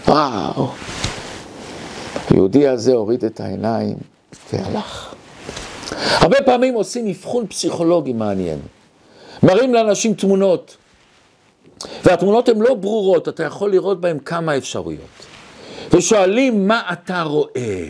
וואו. 0.08 0.68
היהודי 2.30 2.68
הזה 2.68 2.92
הוריד 2.92 3.24
את 3.24 3.40
העיניים 3.40 3.96
והלך. 4.52 5.14
הרבה 5.92 6.36
פעמים 6.46 6.74
עושים 6.74 7.08
אבחון 7.08 7.46
פסיכולוגי 7.46 8.12
מעניין. 8.12 8.58
מראים 9.42 9.74
לאנשים 9.74 10.14
תמונות, 10.14 10.76
והתמונות 12.04 12.48
הן 12.48 12.58
לא 12.58 12.74
ברורות, 12.74 13.28
אתה 13.28 13.44
יכול 13.44 13.70
לראות 13.70 14.00
בהן 14.00 14.18
כמה 14.24 14.56
אפשרויות. 14.56 15.29
ושואלים 15.92 16.68
מה 16.68 16.82
אתה 16.92 17.22
רואה. 17.22 17.86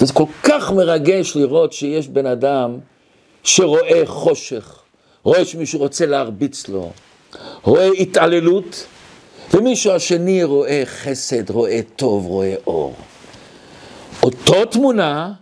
וזה 0.00 0.12
כל 0.12 0.24
כך 0.42 0.72
מרגש 0.72 1.36
לראות 1.36 1.72
שיש 1.72 2.08
בן 2.08 2.26
אדם 2.26 2.78
שרואה 3.42 4.02
חושך, 4.06 4.80
רואה 5.22 5.44
שמישהו 5.44 5.78
רוצה 5.78 6.06
להרביץ 6.06 6.68
לו, 6.68 6.92
רואה 7.62 7.86
התעללות, 7.86 8.86
ומישהו 9.54 9.92
השני 9.92 10.44
רואה 10.44 10.82
חסד, 10.84 11.50
רואה 11.50 11.80
טוב, 11.96 12.26
רואה 12.26 12.54
אור. 12.66 12.94
אותו 14.22 14.64
תמונה, 14.64 15.32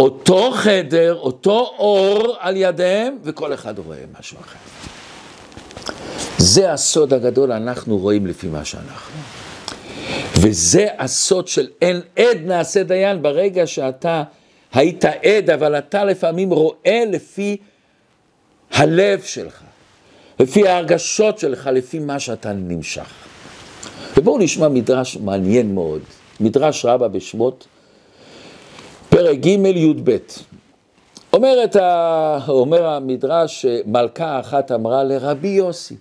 אותו 0.00 0.50
חדר, 0.52 1.14
אותו 1.14 1.74
אור 1.78 2.36
על 2.38 2.56
ידיהם, 2.56 3.18
וכל 3.22 3.54
אחד 3.54 3.78
רואה 3.78 3.98
משהו 4.20 4.38
אחר. 4.40 4.58
זה 6.38 6.72
הסוד 6.72 7.14
הגדול, 7.14 7.52
אנחנו 7.52 7.98
רואים 7.98 8.26
לפי 8.26 8.48
מה 8.48 8.64
שאנחנו. 8.64 9.39
וזה 10.36 10.86
הסוד 10.98 11.48
של 11.48 11.68
אין 11.82 12.00
עד 12.16 12.38
נעשה 12.44 12.82
דיין, 12.82 13.22
ברגע 13.22 13.66
שאתה 13.66 14.22
היית 14.72 15.04
עד, 15.04 15.50
אבל 15.50 15.78
אתה 15.78 16.04
לפעמים 16.04 16.50
רואה 16.50 17.02
לפי 17.12 17.56
הלב 18.70 19.22
שלך, 19.22 19.62
לפי 20.40 20.68
ההרגשות 20.68 21.38
שלך, 21.38 21.70
לפי 21.72 21.98
מה 21.98 22.20
שאתה 22.20 22.52
נמשך. 22.52 23.10
ובואו 24.16 24.38
נשמע 24.38 24.68
מדרש 24.68 25.16
מעניין 25.16 25.74
מאוד, 25.74 26.00
מדרש 26.40 26.84
רבה 26.84 27.08
בשמות, 27.08 27.66
פרק 29.08 29.38
ג' 29.38 29.46
י"ב. 29.66 30.16
אומרת, 31.32 31.76
אומר 32.48 32.86
המדרש, 32.86 33.66
מלכה 33.86 34.40
אחת 34.40 34.72
אמרה 34.72 35.04
לרבי 35.04 35.48
יוסי, 35.48 35.96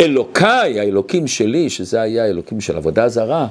אלוקיי, 0.00 0.80
האלוקים 0.80 1.26
שלי, 1.26 1.70
שזה 1.70 2.00
היה 2.00 2.24
האלוקים 2.24 2.60
של 2.60 2.76
עבודה 2.76 3.08
זרה, 3.08 3.46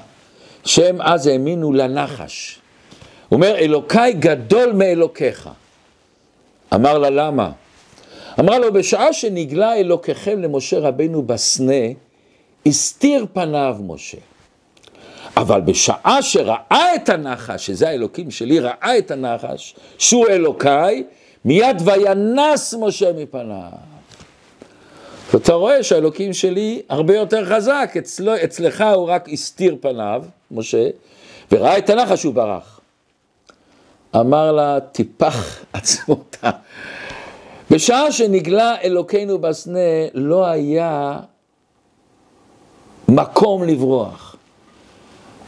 שהם 0.65 1.01
אז 1.01 1.27
האמינו 1.27 1.73
לנחש. 1.73 2.59
הוא 3.29 3.37
אומר, 3.37 3.55
אלוקיי 3.55 4.13
גדול 4.13 4.71
מאלוקיך. 4.71 5.49
אמר 6.73 6.97
לה, 6.97 7.09
למה? 7.09 7.51
אמרה 8.39 8.59
לו, 8.59 8.73
בשעה 8.73 9.13
שנגלה 9.13 9.75
אלוקיכם 9.75 10.41
למשה 10.41 10.79
רבנו 10.79 11.23
בסנה, 11.23 11.83
הסתיר 12.65 13.25
פניו 13.33 13.75
משה. 13.87 14.17
אבל 15.37 15.61
בשעה 15.61 16.21
שראה 16.21 16.95
את 16.95 17.09
הנחש, 17.09 17.65
שזה 17.65 17.89
האלוקים 17.89 18.31
שלי, 18.31 18.59
ראה 18.59 18.97
את 18.97 19.11
הנחש, 19.11 19.75
שהוא 19.97 20.27
אלוקיי, 20.27 21.03
מיד 21.45 21.81
וינס 21.85 22.73
משה 22.79 23.13
מפניו. 23.13 23.90
ואתה 25.33 25.53
רואה 25.53 25.83
שהאלוקים 25.83 26.33
שלי 26.33 26.81
הרבה 26.89 27.15
יותר 27.15 27.45
חזק, 27.45 27.93
אצלו, 27.97 28.31
אצלך 28.43 28.83
הוא 28.95 29.09
רק 29.09 29.29
הסתיר 29.29 29.75
פניו, 29.81 30.23
משה, 30.51 30.89
וראה 31.51 31.77
את 31.77 31.89
הנחש 31.89 32.23
הוא 32.23 32.33
ברח. 32.33 32.79
אמר 34.15 34.51
לה, 34.51 34.79
טיפח 34.79 35.65
עצמותה. 35.73 36.49
בשעה 37.71 38.11
שנגלה 38.11 38.81
אלוקינו 38.81 39.39
בסנה, 39.39 39.79
לא 40.13 40.45
היה 40.45 41.19
מקום 43.09 43.63
לברוח. 43.63 44.35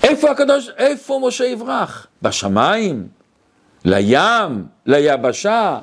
איפה 0.03 0.31
הקדוש, 0.31 0.69
איפה 0.77 1.19
משה 1.27 1.45
יברח? 1.45 2.07
בשמיים? 2.21 3.07
לים? 3.85 4.65
ליבשה? 4.85 5.79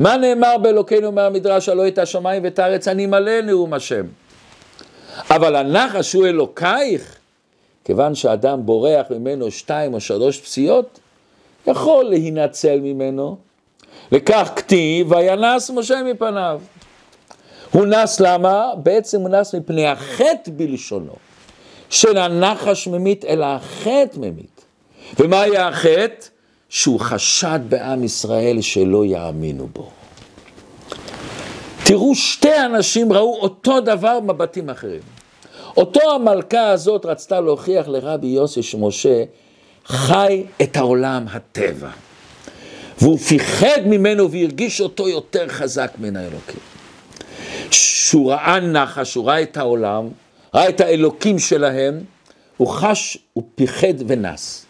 מה 0.00 0.16
נאמר 0.16 0.58
באלוקינו 0.58 1.12
מהמדרש, 1.12 1.68
הלא 1.68 1.88
את 1.88 1.98
השמיים 1.98 2.44
ואת 2.44 2.58
הארץ 2.58 2.88
אני 2.88 3.06
מלא 3.06 3.40
נאום 3.40 3.74
השם. 3.74 4.06
אבל 5.30 5.56
הנחש 5.56 6.12
הוא 6.12 6.26
אלוקייך, 6.26 7.16
כיוון 7.84 8.14
שאדם 8.14 8.66
בורח 8.66 9.06
ממנו 9.10 9.50
שתיים 9.50 9.94
או 9.94 10.00
שלוש 10.00 10.40
פסיעות, 10.40 11.00
יכול 11.66 12.04
להינצל 12.04 12.80
ממנו. 12.80 13.36
וכך 14.12 14.50
כתיב, 14.56 15.12
וינס 15.12 15.70
משה 15.70 16.02
מפניו. 16.02 16.60
הוא 17.70 17.86
נס 17.86 18.20
למה? 18.20 18.64
בעצם 18.76 19.20
הוא 19.20 19.28
נס 19.28 19.54
מפני 19.54 19.86
החטא 19.86 20.50
בלשונו. 20.56 21.14
של 21.90 22.16
הנחש 22.16 22.88
ממית, 22.88 23.24
אלא 23.24 23.44
החטא 23.44 24.18
ממית. 24.18 24.64
ומה 25.18 25.40
היה 25.40 25.68
החטא? 25.68 26.26
שהוא 26.70 27.00
חשד 27.00 27.60
בעם 27.68 28.04
ישראל 28.04 28.60
שלא 28.60 29.06
יאמינו 29.06 29.68
בו. 29.72 29.90
תראו, 31.84 32.14
שתי 32.14 32.56
אנשים 32.64 33.12
ראו 33.12 33.38
אותו 33.40 33.80
דבר 33.80 34.20
מבטים 34.20 34.70
אחרים. 34.70 35.00
אותו 35.76 36.00
המלכה 36.14 36.68
הזאת 36.68 37.06
רצתה 37.06 37.40
להוכיח 37.40 37.88
לרבי 37.88 38.26
יוסי 38.26 38.62
שמשה 38.62 39.24
חי 39.86 40.44
את 40.62 40.76
העולם 40.76 41.24
הטבע. 41.30 41.90
והוא 43.00 43.18
פיחד 43.18 43.80
ממנו 43.86 44.30
והרגיש 44.30 44.80
אותו 44.80 45.08
יותר 45.08 45.48
חזק 45.48 45.90
מן 45.98 46.16
האלוקים. 46.16 46.60
שהוא 47.70 48.32
ראה 48.32 48.60
נחש, 48.60 49.14
הוא 49.14 49.26
ראה 49.26 49.42
את 49.42 49.56
העולם, 49.56 50.08
ראה 50.54 50.68
את 50.68 50.80
האלוקים 50.80 51.38
שלהם, 51.38 52.00
הוא 52.56 52.68
חש, 52.68 53.18
הוא 53.32 53.44
פיחד 53.54 53.94
ונס. 54.06 54.66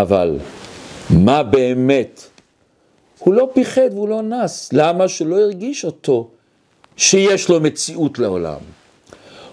אבל 0.00 0.38
מה 1.10 1.42
באמת? 1.42 2.22
הוא 3.18 3.34
לא 3.34 3.48
פיחד 3.52 3.88
והוא 3.92 4.08
לא 4.08 4.22
נס. 4.22 4.72
למה? 4.72 5.08
שלא 5.08 5.40
הרגיש 5.40 5.84
אותו 5.84 6.28
שיש 6.96 7.48
לו 7.48 7.60
מציאות 7.60 8.18
לעולם. 8.18 8.58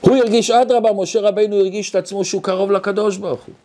הוא 0.01 0.17
הרגיש, 0.17 0.51
אדרבה, 0.51 0.93
משה 0.93 1.21
רבינו 1.21 1.55
הרגיש 1.55 1.89
את 1.89 1.95
עצמו 1.95 2.25
שהוא 2.25 2.43
קרוב 2.43 2.71
לקדוש 2.71 3.17
ברוך 3.17 3.41
הוא. 3.41 3.55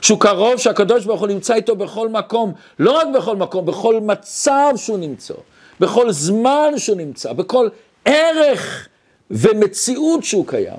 שהוא 0.00 0.20
קרוב, 0.20 0.56
שהקדוש 0.56 1.04
ברוך 1.04 1.20
הוא 1.20 1.28
נמצא 1.28 1.54
איתו 1.54 1.76
בכל 1.76 2.08
מקום, 2.08 2.52
לא 2.78 2.92
רק 2.92 3.06
בכל 3.14 3.36
מקום, 3.36 3.66
בכל 3.66 4.00
מצב 4.00 4.72
שהוא 4.76 4.98
נמצא, 4.98 5.34
בכל 5.80 6.12
זמן 6.12 6.72
שהוא 6.76 6.96
נמצא, 6.96 7.32
בכל 7.32 7.68
ערך 8.04 8.88
ומציאות 9.30 10.24
שהוא 10.24 10.46
קיים. 10.46 10.78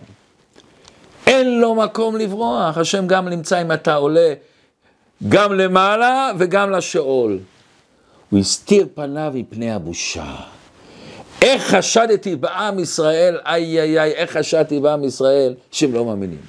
אין 1.28 1.60
לו 1.60 1.76
מקום 1.76 2.18
לברוח, 2.18 2.78
השם 2.78 3.08
גם 3.08 3.28
נמצא 3.28 3.62
אם 3.62 3.72
אתה 3.72 3.96
עולה 3.96 4.34
גם 5.30 5.54
למעלה 5.54 6.32
וגם 6.38 6.72
לשאול. 6.72 7.40
הוא 8.30 8.40
הסתיר 8.40 8.88
פניו 8.94 9.32
מפני 9.36 9.72
הבושה. 9.72 10.36
איך 11.42 11.76
חשדתי 11.76 12.36
בעם 12.36 12.80
ישראל, 12.80 13.38
איי 13.46 13.82
איי 13.82 14.00
איי, 14.00 14.12
איך 14.12 14.38
חשדתי 14.38 14.80
בעם 14.80 15.04
ישראל 15.04 15.54
שהם 15.72 15.94
לא 15.94 16.06
מאמינים. 16.06 16.40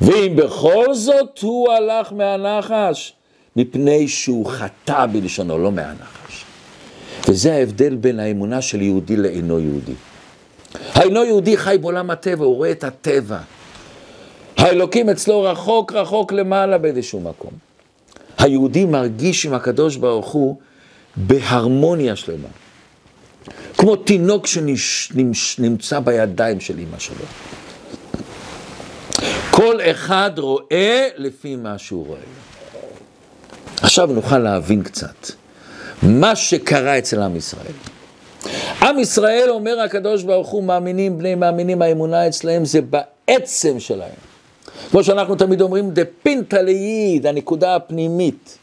ואם 0.00 0.36
בכל 0.36 0.94
זאת 0.94 1.38
הוא 1.38 1.72
הלך 1.72 2.12
מהנחש, 2.12 3.12
מפני 3.56 4.08
שהוא 4.08 4.46
חטא 4.46 5.06
בלשונו, 5.06 5.58
לא 5.58 5.72
מהנחש. 5.72 6.44
וזה 7.28 7.54
ההבדל 7.54 7.94
בין 7.94 8.20
האמונה 8.20 8.62
של 8.62 8.82
יהודי 8.82 9.16
לאינו 9.16 9.60
יהודי. 9.60 9.92
האינו 10.94 11.24
יהודי 11.24 11.56
חי 11.56 11.76
בעולם 11.80 12.10
הטבע, 12.10 12.44
הוא 12.44 12.56
רואה 12.56 12.70
את 12.70 12.84
הטבע. 12.84 13.38
האלוקים 14.62 15.10
אצלו 15.10 15.42
רחוק 15.42 15.92
רחוק 15.92 16.32
למעלה 16.32 16.78
באיזשהו 16.78 17.20
מקום. 17.20 17.50
היהודי 18.38 18.84
מרגיש 18.84 19.46
עם 19.46 19.54
הקדוש 19.54 19.96
ברוך 19.96 20.26
הוא 20.26 20.56
בהרמוניה 21.16 22.16
שלמה. 22.16 22.48
כמו 23.78 23.96
תינוק 23.96 24.46
שנמצא 25.32 26.00
בידיים 26.00 26.60
של 26.60 26.78
אמא 26.78 26.98
שלו. 26.98 27.24
כל 29.50 29.78
אחד 29.90 30.30
רואה 30.38 31.08
לפי 31.16 31.56
מה 31.56 31.78
שהוא 31.78 32.06
רואה. 32.06 32.18
עכשיו 33.82 34.06
נוכל 34.06 34.38
להבין 34.38 34.82
קצת 34.82 35.30
מה 36.02 36.36
שקרה 36.36 36.98
אצל 36.98 37.22
עם 37.22 37.36
ישראל. 37.36 37.74
עם 38.82 38.98
ישראל, 38.98 39.50
אומר 39.50 39.80
הקדוש 39.80 40.22
ברוך 40.22 40.48
הוא, 40.48 40.64
מאמינים, 40.64 41.18
בני 41.18 41.34
מאמינים, 41.34 41.82
האמונה 41.82 42.28
אצלהם 42.28 42.64
זה 42.64 42.80
בעצם 42.80 43.80
שלהם. 43.80 44.31
כמו 44.90 45.04
שאנחנו 45.04 45.34
תמיד 45.34 45.60
אומרים, 45.60 45.90
דה 45.90 46.02
פינטה 46.22 46.62
ליד, 46.62 47.26
הנקודה 47.26 47.76
הפנימית. 47.76 48.58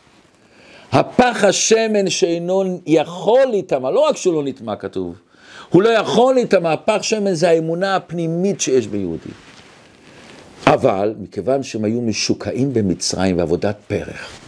הפח 0.91 1.43
השמן 1.43 2.09
שאינו 2.09 2.79
יכול 2.85 3.45
להיטמע, 3.49 3.91
לא 3.91 3.99
רק 3.99 4.17
שהוא 4.17 4.33
לא 4.33 4.43
נטמע 4.43 4.75
כתוב, 4.75 5.15
הוא 5.69 5.81
לא 5.81 5.89
יכול 5.89 6.33
להיטמע, 6.33 6.73
הפח 6.73 6.99
שמן 7.01 7.33
זה 7.33 7.49
האמונה 7.49 7.95
הפנימית 7.95 8.61
שיש 8.61 8.87
ביהודי. 8.87 9.29
אבל 10.67 11.15
מכיוון 11.19 11.63
שהם 11.63 11.83
היו 11.85 12.01
משוקעים 12.01 12.73
במצרים 12.73 13.37
בעבודת 13.37 13.75
פרח, 13.87 14.39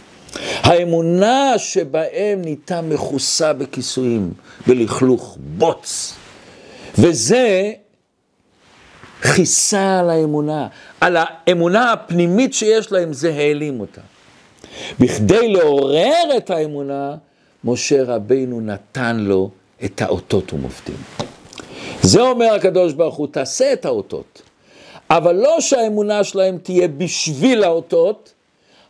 האמונה 0.62 1.52
שבהם 1.58 2.42
ניתה 2.42 2.82
מכוסה 2.82 3.52
בכיסויים, 3.52 4.32
בלכלוך, 4.66 5.38
בוץ. 5.58 6.14
וזה 6.98 7.72
כיסה 9.22 10.00
על 10.00 10.10
האמונה, 10.10 10.68
על 11.00 11.16
האמונה 11.20 11.92
הפנימית 11.92 12.54
שיש 12.54 12.92
להם, 12.92 13.12
זה 13.12 13.34
העלים 13.34 13.80
אותה. 13.80 14.00
בכדי 15.00 15.48
לעורר 15.48 16.36
את 16.36 16.50
האמונה, 16.50 17.16
משה 17.64 18.02
רבינו 18.04 18.60
נתן 18.60 19.16
לו 19.16 19.50
את 19.84 20.02
האותות 20.02 20.52
ומופתים. 20.52 20.96
זה 22.02 22.20
אומר 22.20 22.54
הקדוש 22.54 22.92
ברוך 22.92 23.14
הוא, 23.14 23.28
תעשה 23.30 23.72
את 23.72 23.84
האותות, 23.84 24.42
אבל 25.10 25.34
לא 25.34 25.60
שהאמונה 25.60 26.24
שלהם 26.24 26.58
תהיה 26.62 26.88
בשביל 26.88 27.64
האותות, 27.64 28.32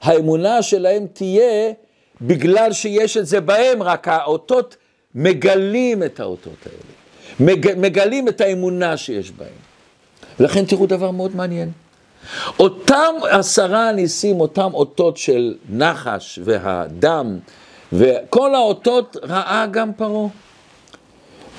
האמונה 0.03 0.63
שלהם 0.63 1.07
תהיה 1.13 1.73
בגלל 2.21 2.73
שיש 2.73 3.17
את 3.17 3.27
זה 3.27 3.41
בהם, 3.41 3.83
רק 3.83 4.09
האותות 4.09 4.77
מגלים 5.15 6.03
את 6.03 6.21
האותות 6.21 6.67
האלה, 6.67 6.93
מג, 7.41 7.75
מגלים 7.77 8.29
את 8.29 8.41
האמונה 8.41 8.97
שיש 8.97 9.31
בהם. 9.31 9.62
ולכן 10.41 10.65
תראו 10.65 10.87
דבר 10.87 11.11
מאוד 11.11 11.37
מעניין. 11.37 11.71
אותם 12.59 13.15
עשרה 13.31 13.93
ניסים, 13.93 14.41
אותם 14.41 14.71
אותות 14.75 15.17
של 15.17 15.55
נחש 15.71 16.39
והדם, 16.45 17.39
וכל 17.93 18.55
האותות 18.55 19.17
ראה 19.23 19.67
גם 19.71 19.93
פרעה. 19.93 20.29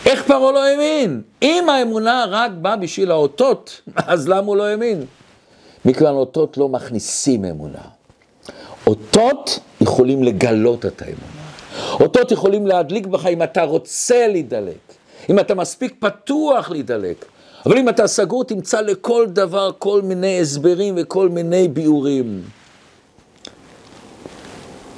איך 0.06 0.24
פרעה 0.28 0.52
לא 0.52 0.64
האמין? 0.64 1.22
אם 1.42 1.70
האמונה 1.70 2.26
רק 2.30 2.52
באה 2.52 2.76
בשביל 2.76 3.12
האותות, 3.12 3.82
אז 3.96 4.28
למה 4.28 4.48
הוא 4.48 4.58
לא 4.58 4.64
האמין? 4.64 5.06
מכיוון 5.86 6.16
אותות 6.16 6.58
לא 6.58 6.70
מכניסים 6.70 7.46
אמונה. 7.46 7.82
אותות 8.88 9.60
יכולים 9.82 10.24
לגלות 10.24 10.86
את 10.86 11.02
האמונה. 11.02 11.44
אותות 11.92 12.32
יכולים 12.32 12.68
להדליק 12.68 13.06
בך 13.06 13.26
אם 13.26 13.44
אתה 13.44 13.64
רוצה 13.64 14.28
להידלק, 14.28 14.94
אם 15.30 15.40
אתה 15.40 15.56
מספיק 15.56 15.96
פתוח 16.00 16.70
להידלק. 16.70 17.26
אבל 17.65 17.78
אם 17.78 17.89
אתה 17.89 18.08
סגור, 18.08 18.43
תמצא 18.43 18.82
לכל 18.82 19.26
דבר 19.30 19.71
כל 19.78 20.02
מיני 20.02 20.41
הסברים 20.41 20.95
וכל 20.97 21.30
מיני 21.30 21.67
ביאורים. 21.67 22.43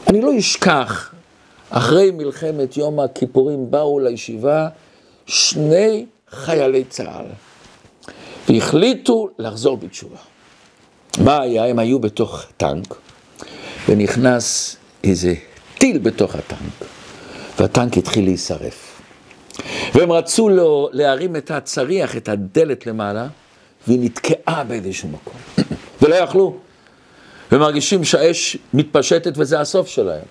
אני 0.10 0.22
לא 0.22 0.40
אשכח, 0.40 1.12
אחרי 1.70 2.12
מלחמת 2.12 2.78
יום 2.78 3.00
הכיפורים 3.00 3.72
באו 3.72 4.00
לישיבה 4.00 4.68
שני 5.26 6.06
חיילי 6.30 6.84
צה"ל, 6.84 7.26
והחליטו 8.50 9.30
לחזור 9.40 9.78
בתשובה. 9.78 10.18
מה 11.20 11.42
היה? 11.42 11.66
הם 11.66 11.80
היו 11.80 12.00
בתוך 12.00 12.46
טנק, 12.58 12.96
ונכנס 13.90 14.76
איזה 15.04 15.34
טיל 15.78 15.98
בתוך 15.98 16.36
הטנק, 16.36 16.90
והטנק 17.60 17.98
התחיל 17.98 18.26
להישרף. 18.26 18.85
והם 19.94 20.12
רצו 20.12 20.50
לו 20.50 20.90
להרים 20.92 21.36
את 21.36 21.52
הצריח, 21.52 22.18
את 22.18 22.30
הדלת 22.30 22.88
למעלה, 22.88 23.28
והיא 23.88 24.00
נתקעה 24.02 24.64
באיזשהו 24.64 25.10
מקום, 25.10 25.34
ולא 26.02 26.16
יכלו. 26.16 26.58
ומרגישים 27.52 28.04
שהאש 28.04 28.58
מתפשטת 28.74 29.34
וזה 29.38 29.60
הסוף 29.60 29.88
שלהם. 29.88 30.26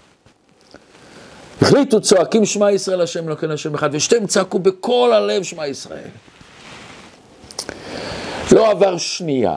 החליטו, 1.62 2.00
צועקים 2.00 2.44
שמע 2.44 2.72
ישראל 2.72 3.00
השם 3.00 3.28
אלוקינו 3.28 3.52
השם 3.52 3.74
אחד, 3.74 3.90
ושתיהם 3.92 4.26
צעקו 4.26 4.58
בכל 4.58 5.12
הלב 5.14 5.42
שמע 5.42 5.66
ישראל. 5.66 6.08
לא 8.52 8.70
עבר 8.70 8.98
שנייה, 8.98 9.56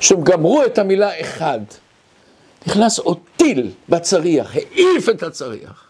שהם 0.00 0.22
גמרו 0.22 0.64
את 0.64 0.78
המילה 0.78 1.20
אחד, 1.20 1.60
נכנס 2.66 2.98
עוד 2.98 3.18
טיל 3.36 3.70
בצריח, 3.88 4.56
העיף 4.56 5.08
את 5.08 5.22
הצריח. 5.22 5.84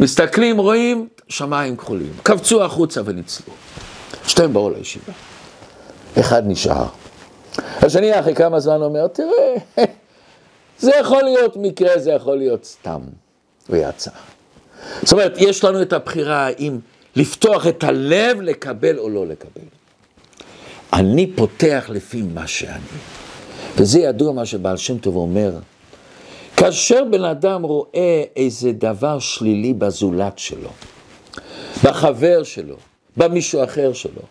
מסתכלים, 0.00 0.58
רואים, 0.58 1.08
שמיים 1.28 1.76
כחולים. 1.76 2.12
קבצו 2.22 2.64
החוצה 2.64 3.00
וניצלו. 3.04 3.54
שתיהם 4.26 4.52
באו 4.52 4.70
לישיבה. 4.70 5.12
אחד 6.20 6.42
נשאר. 6.46 6.86
השני 7.58 8.20
אחרי 8.20 8.34
כמה 8.34 8.60
זמן 8.60 8.82
אומר, 8.82 9.06
תראה, 9.06 9.54
זה 10.78 10.90
יכול 11.00 11.22
להיות 11.22 11.56
מקרה, 11.56 11.98
זה 11.98 12.12
יכול 12.12 12.36
להיות 12.38 12.64
סתם. 12.64 13.00
ויצא. 13.70 14.10
זאת 15.02 15.12
אומרת, 15.12 15.34
יש 15.38 15.64
לנו 15.64 15.82
את 15.82 15.92
הבחירה 15.92 16.46
האם 16.46 16.78
לפתוח 17.16 17.66
את 17.66 17.84
הלב, 17.84 18.40
לקבל 18.40 18.98
או 18.98 19.08
לא 19.08 19.26
לקבל. 19.26 19.66
אני 20.92 21.32
פותח 21.36 21.86
לפי 21.88 22.22
מה 22.22 22.46
שאני. 22.46 22.98
וזה 23.76 24.00
ידוע 24.00 24.32
מה 24.32 24.46
שבעל 24.46 24.76
שם 24.76 24.98
טוב 24.98 25.16
אומר. 25.16 25.52
כאשר 26.56 27.04
בן 27.10 27.24
אדם 27.24 27.62
רואה 27.62 28.24
איזה 28.36 28.72
דבר 28.72 29.18
שלילי 29.18 29.74
בזולת 29.74 30.38
שלו, 30.38 30.70
בחבר 31.84 32.42
שלו, 32.42 32.76
במישהו 33.16 33.64
אחר 33.64 33.92
שלו, 33.92 34.22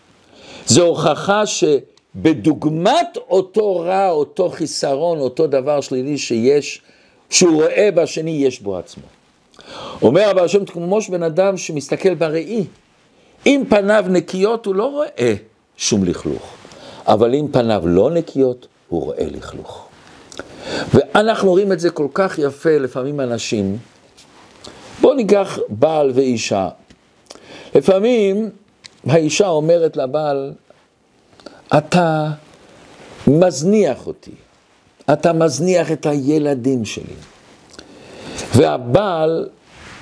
זו 0.65 0.85
הוכחה 0.85 1.43
שבדוגמת 1.45 3.17
אותו 3.29 3.79
רע, 3.79 4.09
אותו 4.09 4.49
חיסרון, 4.49 5.19
אותו 5.19 5.47
דבר 5.47 5.81
שלילי 5.81 6.17
שיש, 6.17 6.81
שהוא 7.29 7.55
רואה 7.55 7.89
בשני, 7.95 8.31
יש 8.31 8.61
בו 8.61 8.77
עצמו. 8.77 9.03
אומר 10.01 10.29
הבעל 10.29 10.47
שם 10.47 10.65
כמו 10.65 10.99
בן 11.09 11.23
אדם 11.23 11.57
שמסתכל 11.57 12.15
בראי, 12.15 12.65
אם 13.45 13.63
פניו 13.69 14.05
נקיות 14.09 14.65
הוא 14.65 14.75
לא 14.75 14.85
רואה 14.85 15.33
שום 15.77 16.03
לכלוך, 16.03 16.53
אבל 17.07 17.35
אם 17.35 17.47
פניו 17.51 17.81
לא 17.85 18.11
נקיות, 18.11 18.67
הוא 18.87 19.03
רואה 19.03 19.25
לכלוך. 19.31 19.87
ואנחנו 20.93 21.49
רואים 21.49 21.71
את 21.71 21.79
זה 21.79 21.89
כל 21.89 22.07
כך 22.13 22.39
יפה 22.39 22.77
לפעמים 22.77 23.19
אנשים. 23.19 23.77
בואו 25.01 25.13
ניקח 25.13 25.59
בעל 25.69 26.11
ואישה. 26.15 26.69
לפעמים 27.77 28.49
האישה 29.07 29.47
אומרת 29.47 29.97
לבעל, 29.97 30.53
אתה 31.77 32.29
מזניח 33.27 34.07
אותי, 34.07 34.31
אתה 35.13 35.33
מזניח 35.33 35.91
את 35.91 36.05
הילדים 36.05 36.85
שלי. 36.85 37.13
והבעל 38.55 39.49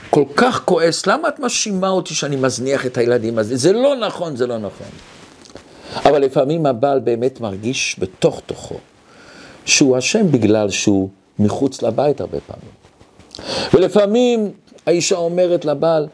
כל 0.09 0.23
כך 0.35 0.61
כועס, 0.65 1.07
למה 1.07 1.27
את 1.27 1.39
מאשימה 1.39 1.89
אותי 1.89 2.13
שאני 2.13 2.35
מזניח 2.35 2.85
את 2.85 2.97
הילדים 2.97 3.38
הזה? 3.38 3.57
זה 3.57 3.73
לא 3.73 3.95
נכון, 3.95 4.35
זה 4.35 4.47
לא 4.47 4.57
נכון. 4.57 4.88
אבל 6.05 6.21
לפעמים 6.21 6.65
הבעל 6.65 6.99
באמת 6.99 7.41
מרגיש 7.41 7.95
בתוך 7.99 8.41
תוכו 8.45 8.77
שהוא 9.65 9.97
אשם 9.97 10.31
בגלל 10.31 10.69
שהוא 10.69 11.09
מחוץ 11.39 11.81
לבית 11.81 12.21
הרבה 12.21 12.38
פעמים. 12.47 12.71
ולפעמים 13.73 14.51
האישה 14.85 15.15
אומרת 15.15 15.65
לבעל, 15.65 16.07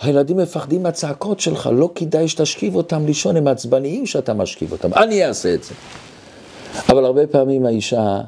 הילדים 0.00 0.36
מפחדים 0.36 0.82
מהצעקות 0.82 1.40
שלך, 1.40 1.70
לא 1.72 1.90
כדאי 1.94 2.28
שתשכיב 2.28 2.74
אותם 2.74 3.06
לישון, 3.06 3.36
הם 3.36 3.48
עצבניים 3.48 4.06
שאתה 4.06 4.34
משכיב 4.34 4.72
אותם, 4.72 4.94
אני 4.94 5.26
אעשה 5.26 5.54
את 5.54 5.64
זה. 5.64 5.74
אבל 6.88 7.04
הרבה 7.04 7.26
פעמים 7.26 7.66
האישה 7.66 8.20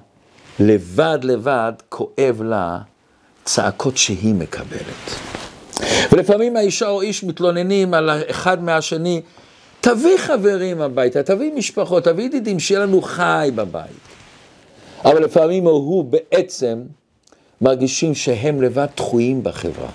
לבד 0.61 1.18
לבד 1.22 1.72
כואב 1.88 2.42
לה 2.44 2.78
צעקות 3.44 3.96
שהיא 3.96 4.35
מקבלת. 4.35 5.18
ולפעמים 6.12 6.57
האישה 6.57 6.88
או 6.88 7.02
איש 7.02 7.24
מתלוננים 7.24 7.94
על 7.94 8.11
אחד 8.31 8.62
מהשני, 8.62 9.22
תביא 9.81 10.18
חברים 10.18 10.81
הביתה, 10.81 11.22
תביא 11.22 11.52
משפחות, 11.52 12.04
תביא 12.04 12.24
ידידים, 12.24 12.61
שיהיה 12.61 12.81
לנו 12.81 13.02
חי 13.02 13.50
בבית. 13.54 14.09
אבל 15.04 15.24
לפעמים 15.24 15.64
הוא 15.64 16.04
בעצם 16.04 16.83
מרגישים 17.61 18.14
שהם 18.14 18.62
לבד 18.62 18.87
דחויים 18.96 19.42
בחברה, 19.42 19.88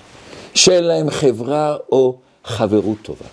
שאין 0.54 0.84
להם 0.84 1.10
חברה 1.10 1.76
או 1.92 2.16
חברות 2.44 2.98
טובה. 3.02 3.26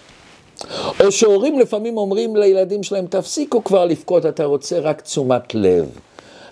או 0.99 1.11
שהורים 1.11 1.59
לפעמים 1.59 1.97
אומרים 1.97 2.35
לילדים 2.35 2.83
שלהם, 2.83 3.05
תפסיקו 3.07 3.63
כבר 3.63 3.85
לבכות, 3.85 4.25
אתה 4.25 4.45
רוצה 4.45 4.79
רק 4.79 5.01
תשומת 5.01 5.55
לב. 5.55 5.85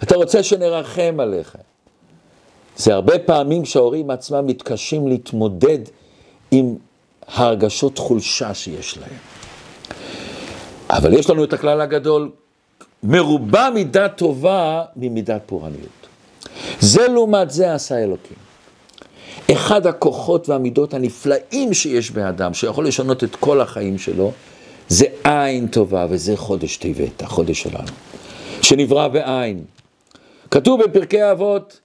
אתה 0.03 0.15
רוצה 0.15 0.43
שנרחם 0.43 1.17
עליך. 1.19 1.55
זה 2.77 2.93
הרבה 2.93 3.19
פעמים 3.19 3.65
שההורים 3.65 4.09
עצמם 4.09 4.47
מתקשים 4.47 5.07
להתמודד 5.07 5.79
עם 6.51 6.75
הרגשות 7.27 7.97
חולשה 7.97 8.53
שיש 8.53 8.97
להם. 8.97 9.17
אבל 10.89 11.13
יש 11.13 11.29
לנו 11.29 11.43
את 11.43 11.53
הכלל 11.53 11.81
הגדול, 11.81 12.31
מרובה 13.03 13.69
מידה 13.73 14.09
טובה 14.09 14.83
ממידת 14.95 15.41
פורעניות. 15.45 16.07
זה 16.79 17.07
לעומת 17.07 17.51
זה 17.51 17.73
עשה 17.73 18.03
אלוקים. 18.03 18.48
אחד 19.51 19.87
הכוחות 19.87 20.49
והמידות 20.49 20.93
הנפלאים 20.93 21.73
שיש 21.73 22.11
באדם, 22.11 22.53
שיכול 22.53 22.87
לשנות 22.87 23.23
את 23.23 23.35
כל 23.35 23.61
החיים 23.61 23.97
שלו, 23.97 24.31
זה 24.89 25.05
עין 25.23 25.67
טובה, 25.67 26.05
וזה 26.09 26.37
חודש 26.37 26.77
טבת, 26.77 27.21
החודש 27.21 27.61
שלנו, 27.61 27.87
שנברא 28.61 29.07
בעין. 29.07 29.63
כתוב 30.51 30.83
בפרקי 30.83 31.31
אבות, 31.31 31.79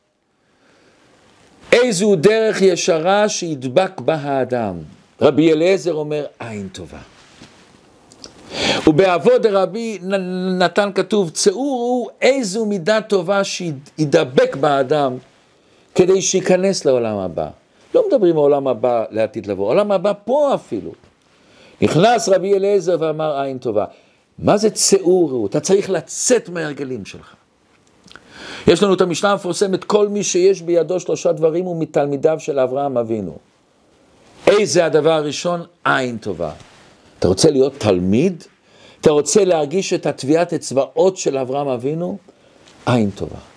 איזו 1.73 2.17
דרך 2.17 2.63
ישרה 2.63 3.29
שידבק 3.29 4.01
בה 4.01 4.15
האדם. 4.15 4.77
רבי 5.21 5.53
אליעזר 5.53 5.95
אומר, 5.95 6.27
עין 6.39 6.69
טובה. 6.73 6.99
ובאבות 8.87 9.43
דרבי 9.43 9.99
נתן 10.59 10.91
כתוב, 10.95 11.31
צאור 11.31 11.81
הוא 11.81 12.09
איזו 12.21 12.67
מידה 12.67 13.01
טובה 13.01 13.45
שידבק 13.45 14.57
באדם, 14.57 15.17
כדי 15.95 16.23
שייכנס 16.23 16.85
לעולם 16.85 17.17
הבא. 17.17 17.49
לא 17.95 18.09
מדברים 18.09 18.37
העולם 18.37 18.69
הבא 18.69 19.05
לעתיד 19.11 19.47
לבוא, 19.47 19.67
העולם 19.67 19.93
הבא 19.93 20.13
פה 20.25 20.55
אפילו. 20.55 20.93
נכנס 21.83 22.29
רבי 22.29 22.55
אליעזר 22.55 22.97
ואמר 23.01 23.41
עין 23.41 23.59
טובה. 23.59 23.85
מה 24.39 24.57
זה 24.57 24.71
צאור? 24.71 25.47
אתה 25.47 25.61
צריך 25.61 25.91
לצאת 25.91 26.49
מההרגלים 26.49 27.05
שלך. 27.05 27.35
יש 28.67 28.83
לנו 28.83 28.95
את 28.95 29.01
המשנה 29.01 29.33
המפורסמת, 29.33 29.85
כל 29.85 30.09
מי 30.09 30.23
שיש 30.23 30.63
בידו 30.63 31.01
שלושה 31.01 31.33
דברים 31.33 31.65
הוא 31.65 31.83
מתלמידיו 31.83 32.37
של 32.41 32.59
אברהם 32.59 32.99
אבינו. 32.99 33.37
איזה 34.47 34.85
הדבר 34.85 35.13
הראשון? 35.13 35.63
עין 35.85 36.17
טובה. 36.17 36.53
אתה 37.19 37.29
רוצה 37.29 37.51
להיות 37.51 37.75
תלמיד? 37.79 38.45
אתה 39.01 39.11
רוצה 39.11 39.45
להרגיש 39.45 39.93
את 39.93 40.07
הטביעת 40.07 40.53
אצבעות 40.53 41.17
של 41.17 41.39
אברהם 41.39 41.69
אבינו? 41.69 42.19
עין 42.87 43.11
טובה. 43.11 43.54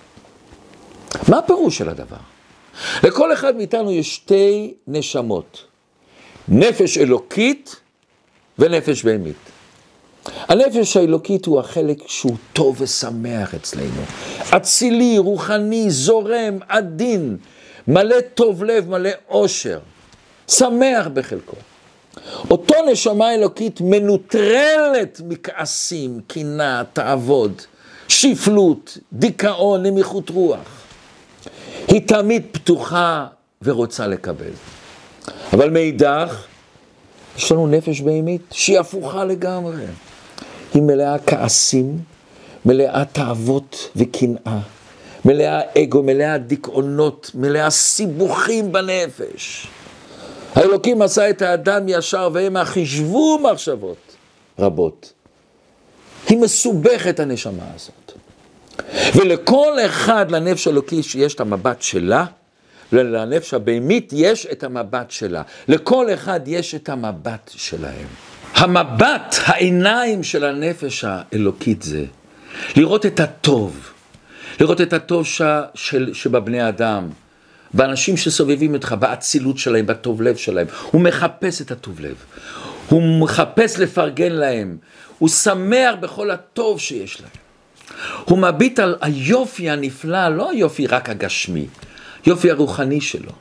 מה 1.27 1.37
הפירוש 1.37 1.77
של 1.77 1.89
הדבר? 1.89 2.17
לכל 3.03 3.33
אחד 3.33 3.55
מאיתנו 3.55 3.91
יש 3.91 4.15
שתי 4.15 4.73
נשמות, 4.87 5.65
נפש 6.47 6.97
אלוקית 6.97 7.75
ונפש 8.59 9.03
בהמית. 9.03 9.35
הנפש 10.47 10.97
האלוקית 10.97 11.45
הוא 11.45 11.59
החלק 11.59 11.97
שהוא 12.07 12.35
טוב 12.53 12.81
ושמח 12.81 13.55
אצלנו. 13.55 14.01
אצילי, 14.55 15.17
רוחני, 15.17 15.91
זורם, 15.91 16.59
עדין, 16.67 17.37
מלא 17.87 18.21
טוב 18.33 18.63
לב, 18.63 18.89
מלא 18.89 19.09
עושר, 19.27 19.79
שמח 20.47 21.07
בחלקו. 21.13 21.55
אותו 22.51 22.73
נשמה 22.91 23.33
אלוקית 23.33 23.81
מנוטרלת 23.81 25.21
מכעסים, 25.27 26.19
קנאה, 26.27 26.81
תעבוד, 26.93 27.61
שפלות, 28.07 28.97
דיכאון, 29.13 29.83
נמיכות 29.83 30.29
רוח. 30.29 30.76
היא 31.87 32.07
תמיד 32.07 32.43
פתוחה 32.51 33.27
ורוצה 33.61 34.07
לקבל. 34.07 34.51
אבל 35.53 35.69
מאידך, 35.69 36.45
יש 37.37 37.51
לנו 37.51 37.67
נפש 37.67 38.01
בהמית 38.01 38.41
שהיא 38.51 38.79
הפוכה 38.79 39.25
לגמרי. 39.25 39.85
היא 40.73 40.81
מלאה 40.81 41.15
כעסים, 41.19 41.99
מלאה 42.65 43.03
תאוות 43.05 43.89
וקנאה, 43.95 44.59
מלאה 45.25 45.61
אגו, 45.77 46.03
מלאה 46.03 46.37
דיכאונות, 46.37 47.31
מלאה 47.35 47.69
סיבוכים 47.69 48.71
בנפש. 48.71 49.67
האלוקים 50.55 51.01
עשה 51.01 51.29
את 51.29 51.41
האדם 51.41 51.83
ישר 51.87 52.29
והם 52.33 52.63
חישבו 52.63 53.39
מחשבות 53.39 53.97
רבות. 54.59 55.13
היא 56.27 56.37
מסובכת 56.37 57.19
הנשמה 57.19 57.63
הזאת. 57.75 58.06
ולכל 59.15 59.73
אחד 59.85 60.31
לנפש 60.31 60.67
האלוקי 60.67 61.03
שיש 61.03 61.35
את 61.35 61.39
המבט 61.39 61.81
שלה, 61.81 62.25
ולנפש 62.93 63.53
הבהמית 63.53 64.13
יש 64.15 64.47
את 64.51 64.63
המבט 64.63 65.11
שלה. 65.11 65.41
לכל 65.67 66.13
אחד 66.13 66.39
יש 66.45 66.75
את 66.75 66.89
המבט 66.89 67.51
שלהם. 67.55 68.07
המבט, 68.53 69.35
העיניים 69.45 70.23
של 70.23 70.43
הנפש 70.43 71.05
האלוקית 71.07 71.81
זה 71.81 72.05
לראות 72.75 73.05
את 73.05 73.19
הטוב, 73.19 73.91
לראות 74.59 74.81
את 74.81 74.93
הטוב 74.93 75.25
ש, 75.25 75.41
של, 75.73 76.13
שבבני 76.13 76.69
אדם, 76.69 77.09
באנשים 77.73 78.17
שסובבים 78.17 78.73
אותך, 78.73 78.95
באצילות 78.99 79.57
שלהם, 79.57 79.85
בטוב 79.85 80.21
לב 80.21 80.35
שלהם. 80.35 80.67
הוא 80.91 81.01
מחפש 81.01 81.61
את 81.61 81.71
הטוב 81.71 81.99
לב, 81.99 82.15
הוא 82.89 83.21
מחפש 83.21 83.79
לפרגן 83.79 84.31
להם, 84.31 84.77
הוא 85.19 85.29
שמח 85.29 85.95
בכל 85.99 86.31
הטוב 86.31 86.79
שיש 86.79 87.21
להם. 87.21 87.46
הוא 88.25 88.37
מביט 88.37 88.79
על 88.79 88.95
היופי 89.01 89.69
הנפלא, 89.69 90.29
לא 90.29 90.49
היופי 90.49 90.87
רק 90.87 91.09
הגשמי, 91.09 91.65
יופי 92.25 92.51
הרוחני 92.51 93.01
שלו. 93.01 93.31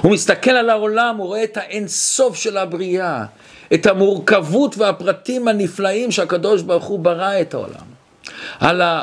הוא 0.00 0.12
מסתכל 0.12 0.50
על 0.50 0.70
העולם, 0.70 1.16
הוא 1.16 1.26
רואה 1.26 1.44
את 1.44 1.56
האין 1.56 1.88
סוף 1.88 2.36
של 2.36 2.56
הבריאה, 2.56 3.24
את 3.74 3.86
המורכבות 3.86 4.78
והפרטים 4.78 5.48
הנפלאים 5.48 6.10
שהקדוש 6.10 6.62
ברוך 6.62 6.84
הוא 6.84 6.98
ברא 6.98 7.40
את 7.40 7.54
העולם. 7.54 7.86
על, 8.60 8.80
ה... 8.80 9.02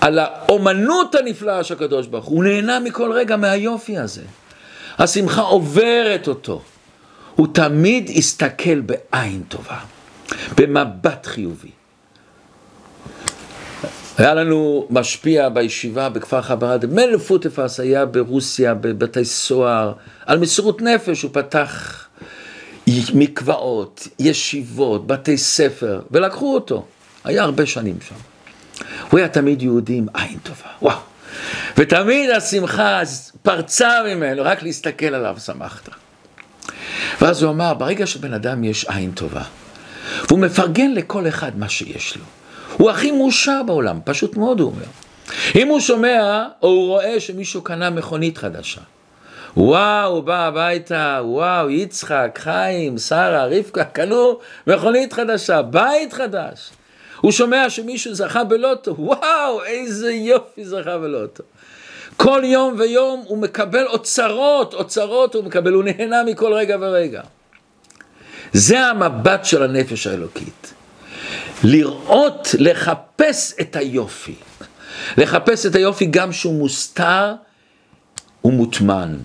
על 0.00 0.18
האומנות 0.18 1.14
הנפלאה 1.14 1.64
של 1.64 1.74
הקדוש 1.74 2.06
ברוך 2.06 2.24
הוא, 2.24 2.36
הוא 2.36 2.44
נהנה 2.44 2.80
מכל 2.80 3.12
רגע 3.12 3.36
מהיופי 3.36 3.98
הזה. 3.98 4.22
השמחה 4.98 5.40
עוברת 5.40 6.28
אותו. 6.28 6.62
הוא 7.34 7.48
תמיד 7.52 8.10
הסתכל 8.16 8.80
בעין 8.80 9.42
טובה, 9.48 9.78
במבט 10.56 11.26
חיובי. 11.26 11.70
היה 14.18 14.34
לנו 14.34 14.86
משפיע 14.90 15.48
בישיבה 15.48 16.08
בכפר 16.08 16.42
חברת, 16.42 16.84
מלא 16.84 17.18
פוטפס 17.18 17.80
היה 17.80 18.06
ברוסיה, 18.06 18.74
בבתי 18.74 19.24
סוהר, 19.24 19.92
על 20.26 20.38
מסירות 20.38 20.82
נפש 20.82 21.22
הוא 21.22 21.30
פתח 21.34 22.04
מקוואות, 23.14 24.08
ישיבות, 24.18 25.06
בתי 25.06 25.38
ספר, 25.38 26.00
ולקחו 26.10 26.54
אותו. 26.54 26.86
היה 27.24 27.42
הרבה 27.42 27.66
שנים 27.66 27.98
שם. 28.08 28.14
הוא 29.10 29.18
היה 29.18 29.28
תמיד 29.28 29.62
יהודי 29.62 29.94
עם 29.94 30.06
עין 30.14 30.38
טובה, 30.42 30.68
וואו. 30.82 30.98
ותמיד 31.76 32.30
השמחה 32.30 33.00
פרצה 33.42 33.90
ממנו, 34.06 34.42
רק 34.44 34.62
להסתכל 34.62 35.14
עליו 35.14 35.36
שמחת. 35.44 35.88
ואז 37.20 37.42
הוא 37.42 37.52
אמר, 37.52 37.74
ברגע 37.74 38.06
שבן 38.06 38.34
אדם 38.34 38.64
יש 38.64 38.84
עין 38.84 39.12
טובה, 39.12 39.42
והוא 40.28 40.38
מפרגן 40.38 40.90
לכל 40.90 41.28
אחד 41.28 41.58
מה 41.58 41.68
שיש 41.68 42.16
לו, 42.16 42.24
הוא 42.80 42.90
הכי 42.90 43.12
מאושר 43.12 43.62
בעולם, 43.66 44.00
פשוט 44.04 44.36
מאוד 44.36 44.60
הוא 44.60 44.70
אומר. 44.70 44.84
אם 45.56 45.68
הוא 45.68 45.80
שומע 45.80 46.46
או 46.62 46.68
הוא 46.68 46.86
רואה 46.86 47.20
שמישהו 47.20 47.62
קנה 47.62 47.90
מכונית 47.90 48.38
חדשה, 48.38 48.80
וואו, 49.56 50.12
הוא 50.12 50.22
בא 50.22 50.46
הביתה, 50.46 51.20
וואו, 51.24 51.70
יצחק, 51.70 52.38
חיים, 52.42 52.98
שרה, 52.98 53.46
רבקה, 53.46 53.84
קנו 53.84 54.38
מכונית 54.66 55.12
חדשה, 55.12 55.62
בית 55.62 56.12
חדש. 56.12 56.70
הוא 57.20 57.32
שומע 57.32 57.70
שמישהו 57.70 58.14
זכה 58.14 58.44
בלוטו, 58.44 58.94
וואו, 58.98 59.64
איזה 59.64 60.12
יופי 60.12 60.64
זכה 60.64 60.98
בלוטו. 60.98 61.42
כל 62.16 62.42
יום 62.44 62.74
ויום 62.78 63.24
הוא 63.26 63.38
מקבל 63.38 63.86
אוצרות, 63.86 64.74
אוצרות 64.74 65.34
הוא 65.34 65.44
מקבל, 65.44 65.72
הוא 65.72 65.84
נהנה 65.84 66.24
מכל 66.24 66.52
רגע 66.52 66.76
ורגע. 66.80 67.22
זה 68.52 68.80
המבט 68.80 69.44
של 69.44 69.62
הנפש 69.62 70.06
האלוקית. 70.06 70.79
לראות, 71.64 72.54
לחפש 72.58 73.54
את 73.60 73.76
היופי. 73.76 74.34
לחפש 75.16 75.66
את 75.66 75.74
היופי 75.74 76.06
גם 76.06 76.32
שהוא 76.32 76.58
מוסתר 76.58 77.34
ומוטמן. 78.44 79.16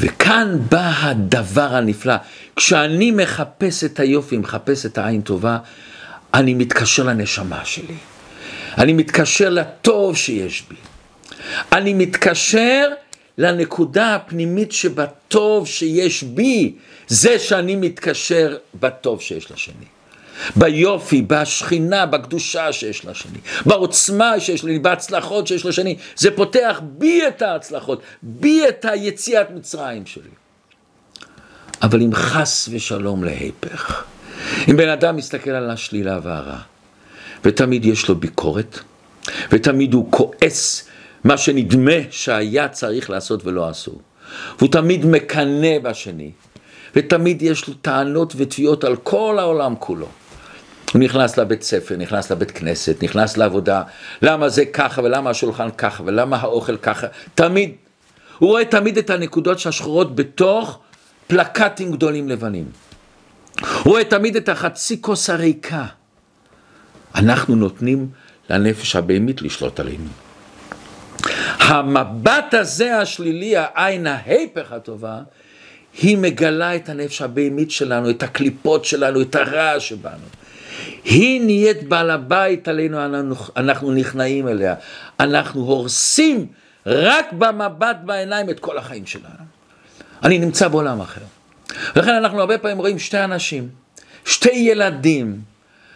וכאן 0.00 0.58
בא 0.70 0.92
הדבר 1.00 1.74
הנפלא. 1.74 2.14
כשאני 2.56 3.10
מחפש 3.10 3.84
את 3.84 4.00
היופי, 4.00 4.36
מחפש 4.36 4.86
את 4.86 4.98
העין 4.98 5.20
טובה, 5.20 5.58
אני 6.34 6.54
מתקשר 6.54 7.02
לנשמה 7.02 7.64
שלי. 7.64 7.94
אני 8.78 8.92
מתקשר 8.92 9.50
לטוב 9.50 10.16
שיש 10.16 10.64
בי. 10.68 10.76
אני 11.72 11.94
מתקשר 11.94 12.88
לנקודה 13.38 14.14
הפנימית 14.14 14.72
שבטוב 14.72 15.66
שיש 15.66 16.22
בי, 16.22 16.74
זה 17.08 17.38
שאני 17.38 17.76
מתקשר 17.76 18.56
בטוב 18.80 19.20
שיש 19.20 19.50
לשני. 19.50 19.99
ביופי, 20.56 21.22
בשכינה, 21.22 22.06
בקדושה 22.06 22.72
שיש 22.72 23.04
לשני, 23.04 23.38
בעוצמה 23.66 24.40
שיש 24.40 24.64
לי, 24.64 24.78
בהצלחות 24.78 25.46
שיש 25.46 25.66
לשני. 25.66 25.96
זה 26.16 26.30
פותח 26.30 26.80
בי 26.82 27.20
את 27.28 27.42
ההצלחות, 27.42 28.02
בי 28.22 28.68
את 28.68 28.84
היציאת 28.84 29.50
מצרים 29.50 30.06
שלי. 30.06 30.30
אבל 31.82 32.02
אם 32.02 32.14
חס 32.14 32.68
ושלום 32.72 33.24
להיפך, 33.24 34.04
אם 34.70 34.76
בן 34.76 34.88
אדם 34.88 35.16
מסתכל 35.16 35.50
על 35.50 35.70
השלילה 35.70 36.18
והרע, 36.22 36.58
ותמיד 37.44 37.84
יש 37.84 38.08
לו 38.08 38.14
ביקורת, 38.14 38.78
ותמיד 39.52 39.94
הוא 39.94 40.06
כועס 40.10 40.88
מה 41.24 41.36
שנדמה 41.36 41.92
שהיה 42.10 42.68
צריך 42.68 43.10
לעשות 43.10 43.46
ולא 43.46 43.68
עשו, 43.68 43.98
והוא 44.58 44.70
תמיד 44.70 45.06
מקנא 45.06 45.78
בשני, 45.82 46.30
ותמיד 46.96 47.42
יש 47.42 47.68
לו 47.68 47.74
טענות 47.74 48.32
ותביעות 48.36 48.84
על 48.84 48.96
כל 48.96 49.36
העולם 49.38 49.74
כולו. 49.78 50.06
הוא 50.92 51.00
נכנס 51.00 51.38
לבית 51.38 51.62
ספר, 51.62 51.96
נכנס 51.96 52.32
לבית 52.32 52.50
כנסת, 52.50 53.02
נכנס 53.02 53.36
לעבודה, 53.36 53.82
למה 54.22 54.48
זה 54.48 54.64
ככה 54.64 55.02
ולמה 55.02 55.30
השולחן 55.30 55.70
ככה 55.70 56.02
ולמה 56.06 56.36
האוכל 56.36 56.76
ככה, 56.76 57.06
תמיד. 57.34 57.72
הוא 58.38 58.48
רואה 58.48 58.64
תמיד 58.64 58.98
את 58.98 59.10
הנקודות 59.10 59.66
השחורות 59.66 60.14
בתוך 60.14 60.78
פלקטים 61.26 61.92
גדולים 61.92 62.28
לבנים. 62.28 62.64
הוא 63.60 63.92
רואה 63.92 64.04
תמיד 64.04 64.36
את 64.36 64.48
החצי 64.48 65.02
כוס 65.02 65.30
הריקה. 65.30 65.86
אנחנו 67.14 67.56
נותנים 67.56 68.08
לנפש 68.50 68.96
הבהמית 68.96 69.42
לשלוט 69.42 69.80
עלינו. 69.80 70.08
המבט 71.58 72.54
הזה 72.54 72.98
השלילי, 72.98 73.56
העין 73.56 74.06
ההיפך 74.06 74.72
הטובה, 74.72 75.20
היא 76.02 76.18
מגלה 76.18 76.76
את 76.76 76.88
הנפש 76.88 77.22
הבהמית 77.22 77.70
שלנו, 77.70 78.10
את 78.10 78.22
הקליפות 78.22 78.84
שלנו, 78.84 79.22
את 79.22 79.34
הרע 79.34 79.80
שבנו. 79.80 80.26
היא 81.04 81.40
נהיית 81.40 81.88
בעל 81.88 82.10
הבית 82.10 82.68
עלינו, 82.68 82.98
אנחנו, 83.56 83.92
נכנעים 83.92 84.48
אליה. 84.48 84.74
אנחנו 85.20 85.60
הורסים 85.60 86.46
רק 86.86 87.32
במבט 87.32 87.96
בעיניים 88.04 88.50
את 88.50 88.60
כל 88.60 88.78
החיים 88.78 89.06
שלנו. 89.06 89.44
אני 90.22 90.38
נמצא 90.38 90.68
בעולם 90.68 91.00
אחר. 91.00 91.20
ולכן 91.96 92.14
אנחנו 92.14 92.40
הרבה 92.40 92.58
פעמים 92.58 92.78
רואים 92.78 92.98
שתי 92.98 93.24
אנשים, 93.24 93.68
שתי 94.24 94.50
ילדים, 94.50 95.40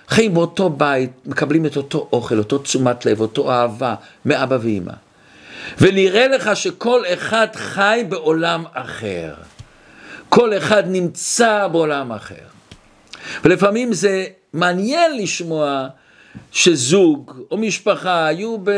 חיים 0.08 0.34
באותו 0.34 0.70
בית, 0.70 1.10
מקבלים 1.26 1.66
את 1.66 1.76
אותו 1.76 2.08
אוכל, 2.12 2.38
אותו 2.38 2.58
תשומת 2.58 3.06
לב, 3.06 3.20
אותו 3.20 3.52
אהבה 3.52 3.94
מאבא 4.24 4.58
ואימא. 4.60 4.92
ונראה 5.78 6.28
לך 6.28 6.56
שכל 6.56 7.02
אחד 7.12 7.46
חי 7.54 8.04
בעולם 8.08 8.64
אחר. 8.72 9.34
כל 10.28 10.56
אחד 10.56 10.82
נמצא 10.86 11.68
בעולם 11.72 12.12
אחר. 12.12 12.44
ולפעמים 13.44 13.92
זה 13.92 14.26
מעניין 14.54 15.16
לשמוע 15.18 15.88
שזוג 16.52 17.32
או 17.50 17.56
משפחה 17.56 18.26
היו 18.26 18.56
ב... 18.62 18.70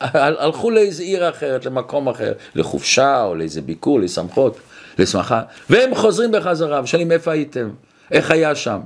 הלכו 0.00 0.70
לאיזה 0.70 1.02
עיר 1.02 1.28
אחרת, 1.28 1.66
למקום 1.66 2.08
אחר, 2.08 2.32
לחופשה 2.54 3.24
או 3.24 3.34
לאיזה 3.34 3.60
ביקור, 3.60 4.00
לשמחות, 4.00 4.58
לשמחה, 4.98 5.42
והם 5.70 5.94
חוזרים 5.94 6.32
בחזרה 6.32 6.82
ושואלים 6.82 7.12
איפה 7.12 7.32
הייתם, 7.32 7.70
איך 8.10 8.30
היה 8.30 8.54
שם. 8.54 8.80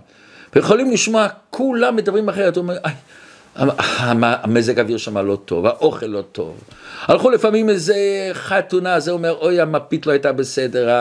ויכולים 0.55 0.90
לשמוע, 0.90 1.27
כולם 1.51 1.97
מדברים 1.97 2.29
אחרת, 2.29 2.57
הוא 2.57 2.62
אומר, 2.62 2.77
המזג 3.97 4.79
האוויר 4.79 4.97
שם 4.97 5.18
לא 5.18 5.37
טוב, 5.44 5.66
האוכל 5.66 6.07
לא 6.07 6.23
טוב. 6.33 6.61
הלכו 7.03 7.31
לפעמים 7.31 7.70
איזה 7.70 7.97
חתונה, 8.33 9.01
זה 9.01 9.11
אומר, 9.11 9.37
אוי, 9.40 9.61
המפית 9.61 10.07
לא 10.07 10.12
הייתה 10.12 10.33
בסדר, 10.33 10.99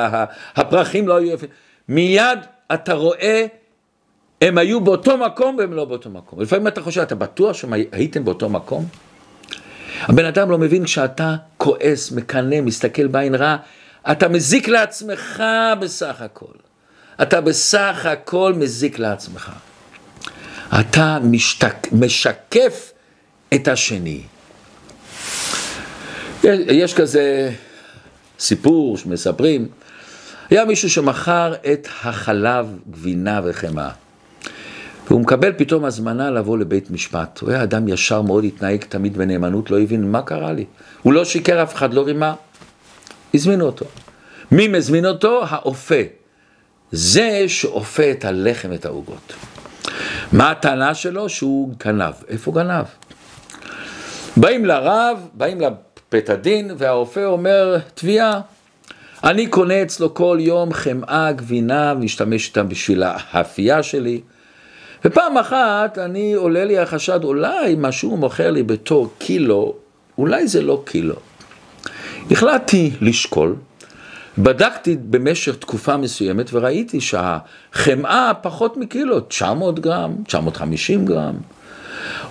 הפרחים 0.56 1.08
לא 1.08 1.15
היו 1.15 1.34
יפים. 1.34 1.50
מיד 1.89 2.39
אתה 2.74 2.93
רואה, 2.93 3.46
הם 4.43 4.58
היו 4.58 4.82
באותו 4.82 5.17
מקום 5.17 5.56
והם 5.56 5.73
לא 5.73 5.86
באותו 5.86 6.10
מקום. 6.10 6.41
לפעמים 6.41 6.67
אתה 6.67 6.82
חושב, 6.82 7.01
אתה 7.01 7.15
בטוח 7.15 7.56
שהייתם 7.56 8.25
באותו 8.25 8.49
מקום? 8.49 8.86
הבן 10.01 10.25
אדם 10.25 10.51
לא 10.51 10.58
מבין 10.58 10.84
כשאתה 10.84 11.36
כועס, 11.58 12.12
מקנא, 12.12 12.62
מסתכל 12.62 13.08
בעין 13.08 13.36
רע, 13.36 13.58
אתה 14.12 14.27
מזיק 14.27 14.67
לעצמך 14.67 15.43
בסך 15.79 16.21
הכל. 16.21 16.53
אתה 17.21 17.41
בסך 17.41 18.06
הכל 18.12 18.53
מזיק 18.58 18.99
לעצמך. 18.99 19.51
אתה 20.79 21.17
משתק, 21.23 21.75
משקף 21.91 22.91
את 23.53 23.67
השני. 23.67 24.21
יש 26.43 26.93
כזה 26.93 27.51
סיפור 28.39 28.97
שמספרים, 28.97 29.67
היה 30.49 30.65
מישהו 30.65 30.89
שמכר 30.89 31.53
את 31.73 31.88
החלב, 32.03 32.67
גבינה 32.91 33.41
וחמאה. 33.43 34.03
והוא 35.08 35.22
מקבל 35.22 35.54
פתאום 35.58 35.86
הזמנה 35.86 36.32
לבוא 36.32 36.58
לבית 36.58 36.92
משפט. 36.92 37.39
הוא 37.39 37.50
היה 37.50 37.63
אדם 37.63 37.88
ישר 37.88 38.22
מאוד, 38.22 38.44
התנהג 38.44 38.84
תמיד 38.89 39.18
בנאמנות, 39.18 39.72
לא 39.72 39.80
הבין 39.80 40.12
מה 40.12 40.22
קרה 40.22 40.54
לי. 40.54 40.66
הוא 41.02 41.13
לא 41.13 41.26
שיקר 41.26 41.63
אף 41.63 41.76
אחד, 41.76 41.94
לא 41.94 42.02
רימה. 42.06 42.34
הזמינו 43.34 43.66
אותו. 43.66 43.86
מי 44.52 44.68
מזמין 44.68 45.06
אותו? 45.06 45.44
האופה. 45.50 45.96
זה 46.92 47.44
שאופה 47.48 48.12
את 48.12 48.26
הלחם, 48.26 48.74
את 48.74 48.86
העוגות. 48.86 49.34
מה 50.32 50.52
הטענה 50.52 50.94
שלו? 50.94 51.30
שהוא 51.30 51.74
גנב. 51.86 52.13
איפה 52.28 52.52
גנב? 52.52 52.86
באים 54.38 54.66
לרב, 54.66 55.28
באים 55.34 55.62
לבית 55.62 56.30
הדין, 56.30 56.72
והרופא 56.78 57.26
אומר, 57.26 57.78
תביעה. 57.94 58.42
אני 59.24 59.48
קונה 59.48 59.82
אצלו 59.82 60.13
כל 60.13 60.38
יום 60.42 60.74
חמאה, 60.74 61.32
גבינה, 61.32 61.94
ומשתמש 61.98 62.48
איתם 62.48 62.70
בשביל 62.70 63.04
האפייה 63.04 63.84
שלי. 63.84 64.22
ופעם 65.06 65.38
אחת 65.38 65.98
אני 65.98 66.34
עולה 66.34 66.66
לי 66.66 66.80
החשד, 66.80 67.24
אולי 67.24 67.76
מה 67.76 67.92
שהוא 67.92 68.18
מוכר 68.20 68.52
לי 68.52 68.63
בתור 68.63 69.13
קילו, 69.18 69.76
אולי 70.18 70.48
זה 70.48 70.62
לא 70.62 70.82
קילו. 70.86 71.16
החלטתי 72.32 72.92
לשקול, 73.02 73.56
בדקתי 74.38 74.98
במשך 75.10 75.56
תקופה 75.56 75.98
מסוימת 75.98 76.50
וראיתי 76.54 77.02
שהחמאה 77.02 78.32
פחות 78.42 78.78
מקילו, 78.78 79.20
900 79.20 79.80
גרם, 79.80 80.16
950 80.28 81.06
גרם. 81.06 81.36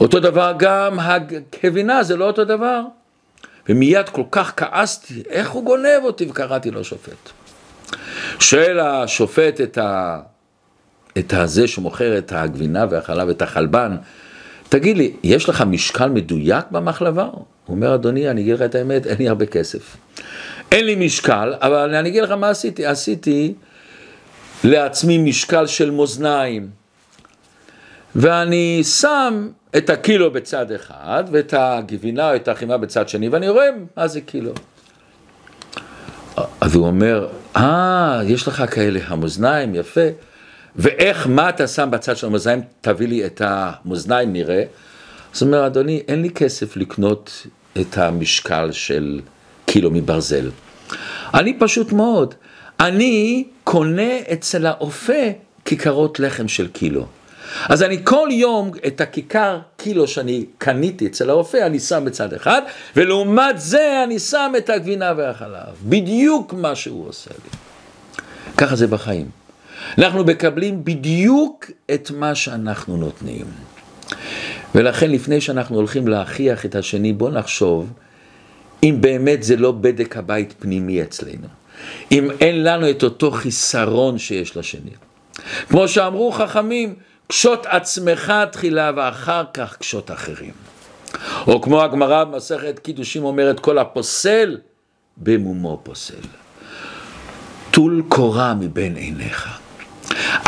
אותו 0.01 0.21
דבר 0.21 0.53
גם 0.57 1.01
הגבינה, 1.01 2.03
זה 2.03 2.17
לא 2.17 2.25
אותו 2.25 2.45
דבר. 2.45 2.81
ומיד 3.69 4.09
כל 4.09 4.23
כך 4.31 4.53
כעסתי, 4.57 5.23
איך 5.29 5.51
הוא 5.51 5.65
גונב 5.65 6.01
אותי? 6.05 6.27
וקראתי 6.31 6.71
לו 6.71 6.85
שופט. 6.85 7.31
שואל 8.39 8.81
השופט 8.81 9.61
את, 9.61 9.79
ה... 9.79 10.21
את 11.19 11.33
הזה 11.33 11.69
שמוכר 11.69 12.19
את 12.19 12.33
הגבינה 12.33 12.87
והחלב, 12.91 13.29
את 13.29 13.43
החלבן, 13.43 13.97
תגיד 14.69 14.97
לי, 14.97 15.13
יש 15.23 15.49
לך 15.49 15.63
משקל 15.67 16.09
מדויק 16.09 16.65
במחלבה? 16.71 17.25
הוא 17.25 17.77
אומר, 17.77 17.95
אדוני, 17.95 18.31
אני 18.31 18.41
אגיד 18.41 18.55
לך 18.55 18.63
את 18.63 18.75
האמת, 18.75 19.07
אין 19.07 19.19
לי 19.19 19.29
הרבה 19.29 19.47
כסף. 19.47 19.97
אין 20.73 20.85
לי 20.85 20.95
משקל, 20.95 21.55
אבל 21.61 21.95
אני 21.95 22.09
אגיד 22.09 22.23
לך 22.23 22.31
מה 22.31 22.49
עשיתי, 22.49 22.87
עשיתי 22.87 23.55
לעצמי 24.65 25.19
משקל 25.19 25.67
של 25.67 25.91
מאזניים, 25.91 26.69
ואני 28.17 28.81
שם 28.85 29.49
את 29.77 29.91
הקילו 29.91 30.31
בצד 30.31 30.73
אחד, 30.73 31.25
ואת 31.33 31.55
הגבינה 31.57 32.31
או 32.31 32.37
את 32.37 32.49
החימה 32.49 32.77
בצד 32.77 33.09
שני, 33.09 33.29
ואני 33.29 33.49
רואה 33.49 33.69
מה 33.97 34.09
זה 34.09 34.21
קילו. 34.21 34.53
אז 36.61 36.75
הוא 36.75 36.87
אומר, 36.87 37.29
אה, 37.57 38.21
יש 38.25 38.49
לך 38.49 38.65
כאלה 38.71 39.01
המאזניים, 39.07 39.75
יפה. 39.75 40.01
ואיך, 40.77 41.27
מה 41.27 41.49
אתה 41.49 41.67
שם 41.67 41.89
בצד 41.91 42.17
של 42.17 42.27
המאזניים? 42.27 42.63
תביא 42.81 43.09
לי 43.09 43.27
את 43.27 43.43
המאזניים, 43.45 44.33
נראה. 44.33 44.63
אז 45.35 45.43
הוא 45.43 45.47
אומר, 45.47 45.67
אדוני, 45.67 46.03
אין 46.09 46.23
לי 46.23 46.31
כסף 46.31 46.77
לקנות 46.77 47.47
את 47.81 47.99
המשקל 47.99 48.73
של 48.73 49.21
קילו 49.67 49.91
מברזל. 49.91 50.51
אני 51.35 51.59
פשוט 51.59 51.93
מאוד, 51.93 52.35
אני 52.81 53.45
קונה 53.65 54.19
אצל 54.33 54.67
האופה 54.67 55.23
כיכרות 55.65 56.21
לחם 56.21 56.49
של 56.49 56.69
קילו. 56.69 57.07
אז 57.69 57.83
אני 57.83 57.99
כל 58.05 58.29
יום 58.33 58.71
את 58.87 59.01
הכיכר 59.01 59.59
קילו 59.77 60.07
שאני 60.09 60.45
קניתי 60.59 61.07
אצל 61.07 61.31
האופה, 61.31 61.67
אני 61.67 61.81
שם 61.81 62.05
בצד 62.05 62.35
אחד, 62.35 62.63
ולעומת 62.97 63.61
זה 63.61 64.05
אני 64.05 64.19
שם 64.19 64.53
את 64.59 64.71
הגבינה 64.71 65.13
והחלב. 65.17 65.75
בדיוק 65.83 66.53
מה 66.53 66.75
שהוא 66.75 67.09
עושה 67.09 67.31
לי. 67.31 67.51
ככה 68.57 68.77
זה 68.77 68.87
בחיים. 68.87 69.42
אנחנו 69.99 70.25
מקבלים 70.25 70.85
בדיוק 70.85 71.71
את 71.95 72.11
מה 72.11 72.35
שאנחנו 72.35 72.97
נותנים. 72.97 73.47
ולכן 74.75 75.11
לפני 75.11 75.41
שאנחנו 75.41 75.77
הולכים 75.77 76.09
להכריח 76.09 76.67
את 76.67 76.75
השני, 76.75 77.13
בואו 77.13 77.31
נחשוב 77.31 77.93
אם 78.83 78.97
באמת 79.01 79.43
זה 79.43 79.57
לא 79.57 79.73
בדק 79.73 80.17
הבית 80.17 80.55
פנימי 80.59 81.03
אצלנו. 81.03 81.47
אם 82.13 82.31
אין 82.41 82.65
לנו 82.65 82.91
את 82.91 83.03
אותו 83.03 83.31
חיסרון 83.31 84.19
שיש 84.19 84.57
לשני. 84.57 84.91
כמו 85.69 85.89
שאמרו 85.89 86.33
חכמים, 86.33 86.95
קשוט 87.27 87.67
עצמך 87.67 88.33
תחילה 88.53 88.91
ואחר 88.97 89.45
כך 89.55 89.77
קשוט 89.77 90.11
אחרים. 90.11 90.53
או 91.47 91.63
כמו 91.63 91.83
הגמרא 91.83 92.25
במסכת 92.25 92.79
קידושים 92.79 93.25
אומרת, 93.25 93.61
כל 93.61 93.79
הפוסל 93.79 94.59
במומו 95.17 95.81
פוסל. 95.83 96.15
טול 97.71 98.03
קורה 98.09 98.55
מבין 98.55 98.97
עיניך. 98.97 99.62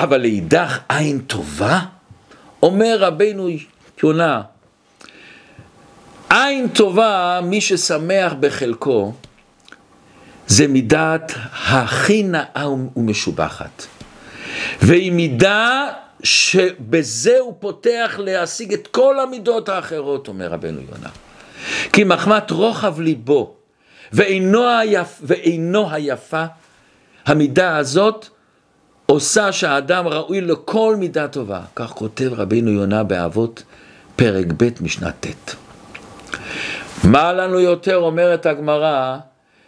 אבל 0.04 0.20
לאידך 0.20 0.78
עין 0.88 1.18
טובה, 1.18 1.80
אומר 2.62 2.96
רבינו 3.00 3.48
יונה, 4.02 4.42
עין 6.30 6.68
טובה, 6.68 7.40
מי 7.42 7.60
ששמח 7.60 8.32
בחלקו, 8.40 9.12
זה 10.46 10.68
מידת 10.68 11.32
הכי 11.52 12.22
נאה 12.22 12.68
ומשובחת. 12.96 13.86
והיא 14.82 15.12
מידה 15.12 15.88
שבזה 16.22 17.38
הוא 17.38 17.54
פותח 17.58 18.16
להשיג 18.18 18.72
את 18.72 18.86
כל 18.86 19.20
המידות 19.20 19.68
האחרות, 19.68 20.28
אומר 20.28 20.48
רבנו 20.48 20.80
יונה. 20.80 21.08
כי 21.92 22.04
מחמת 22.04 22.50
רוחב 22.50 23.00
ליבו 23.00 23.54
ואינו, 24.12 24.68
היפ, 24.68 25.20
ואינו 25.22 25.90
היפה, 25.90 26.44
המידה 27.26 27.76
הזאת 27.76 28.28
עושה 29.06 29.52
שהאדם 29.52 30.08
ראוי 30.08 30.40
לכל 30.40 30.96
מידה 30.98 31.28
טובה. 31.28 31.60
כך 31.76 31.90
כותב 31.90 32.30
רבינו 32.32 32.70
יונה 32.70 33.02
באבות, 33.02 33.62
פרק 34.16 34.46
ב' 34.56 34.68
משנה 34.80 35.10
ט'. 35.12 35.54
מה 37.04 37.32
לנו 37.32 37.60
יותר, 37.60 37.96
אומרת 37.96 38.46
הגמרא, 38.46 39.18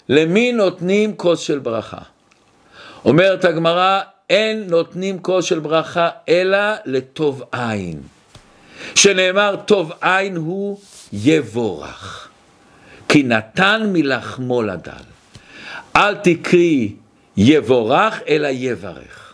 למי 0.08 0.52
נותנים 0.52 1.16
כוס 1.16 1.40
של 1.40 1.58
ברכה? 1.58 1.98
אומרת 3.04 3.44
הגמרא, 3.44 4.00
אין 4.30 4.64
נותנים 4.68 5.18
כוס 5.18 5.44
של 5.44 5.58
ברכה 5.58 6.08
אלא 6.28 6.58
לטוב 6.84 7.42
עין. 7.52 8.00
שנאמר 8.94 9.56
טוב 9.66 9.92
עין 10.00 10.36
הוא 10.36 10.78
יבורך. 11.12 12.28
כי 13.08 13.22
נתן 13.22 13.90
מלחמו 13.92 14.62
לדל. 14.62 15.06
אל 15.96 16.14
תקרי 16.14 16.92
יבורך 17.36 18.20
אלא 18.28 18.48
יברך. 18.50 19.25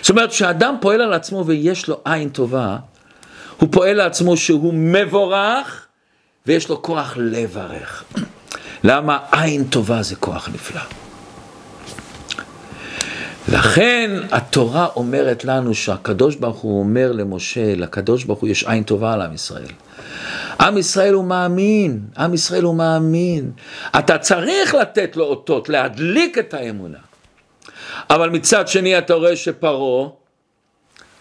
זאת 0.00 0.10
אומרת, 0.10 0.30
כשאדם 0.30 0.76
פועל 0.80 1.00
על 1.00 1.12
עצמו 1.12 1.46
ויש 1.46 1.88
לו 1.88 2.00
עין 2.04 2.28
טובה, 2.28 2.76
הוא 3.56 3.68
פועל 3.72 3.96
לעצמו 3.96 4.36
שהוא 4.36 4.74
מבורך 4.74 5.86
ויש 6.46 6.68
לו 6.68 6.82
כוח 6.82 7.14
לברך. 7.16 8.04
למה 8.84 9.18
עין 9.32 9.64
טובה 9.64 10.02
זה 10.02 10.16
כוח 10.16 10.48
נפלא. 10.54 10.80
לכן 13.48 14.10
התורה 14.32 14.86
אומרת 14.96 15.44
לנו 15.44 15.74
שהקדוש 15.74 16.36
ברוך 16.36 16.56
הוא 16.56 16.80
אומר 16.80 17.12
למשה, 17.12 17.74
לקדוש 17.74 18.24
ברוך 18.24 18.40
הוא 18.40 18.48
יש 18.48 18.64
עין 18.64 18.82
טובה 18.82 19.12
על 19.12 19.22
עם 19.22 19.34
ישראל. 19.34 19.72
עם 20.60 20.78
ישראל 20.78 21.14
הוא 21.14 21.24
מאמין, 21.24 22.00
עם 22.18 22.34
ישראל 22.34 22.62
הוא 22.62 22.74
מאמין. 22.74 23.50
אתה 23.98 24.18
צריך 24.18 24.74
לתת 24.74 25.16
לו 25.16 25.24
אותות, 25.24 25.68
להדליק 25.68 26.38
את 26.38 26.54
האמונה. 26.54 26.98
אבל 28.10 28.30
מצד 28.30 28.68
שני 28.68 28.98
אתה 28.98 29.14
רואה 29.14 29.36
שפרעה, 29.36 30.08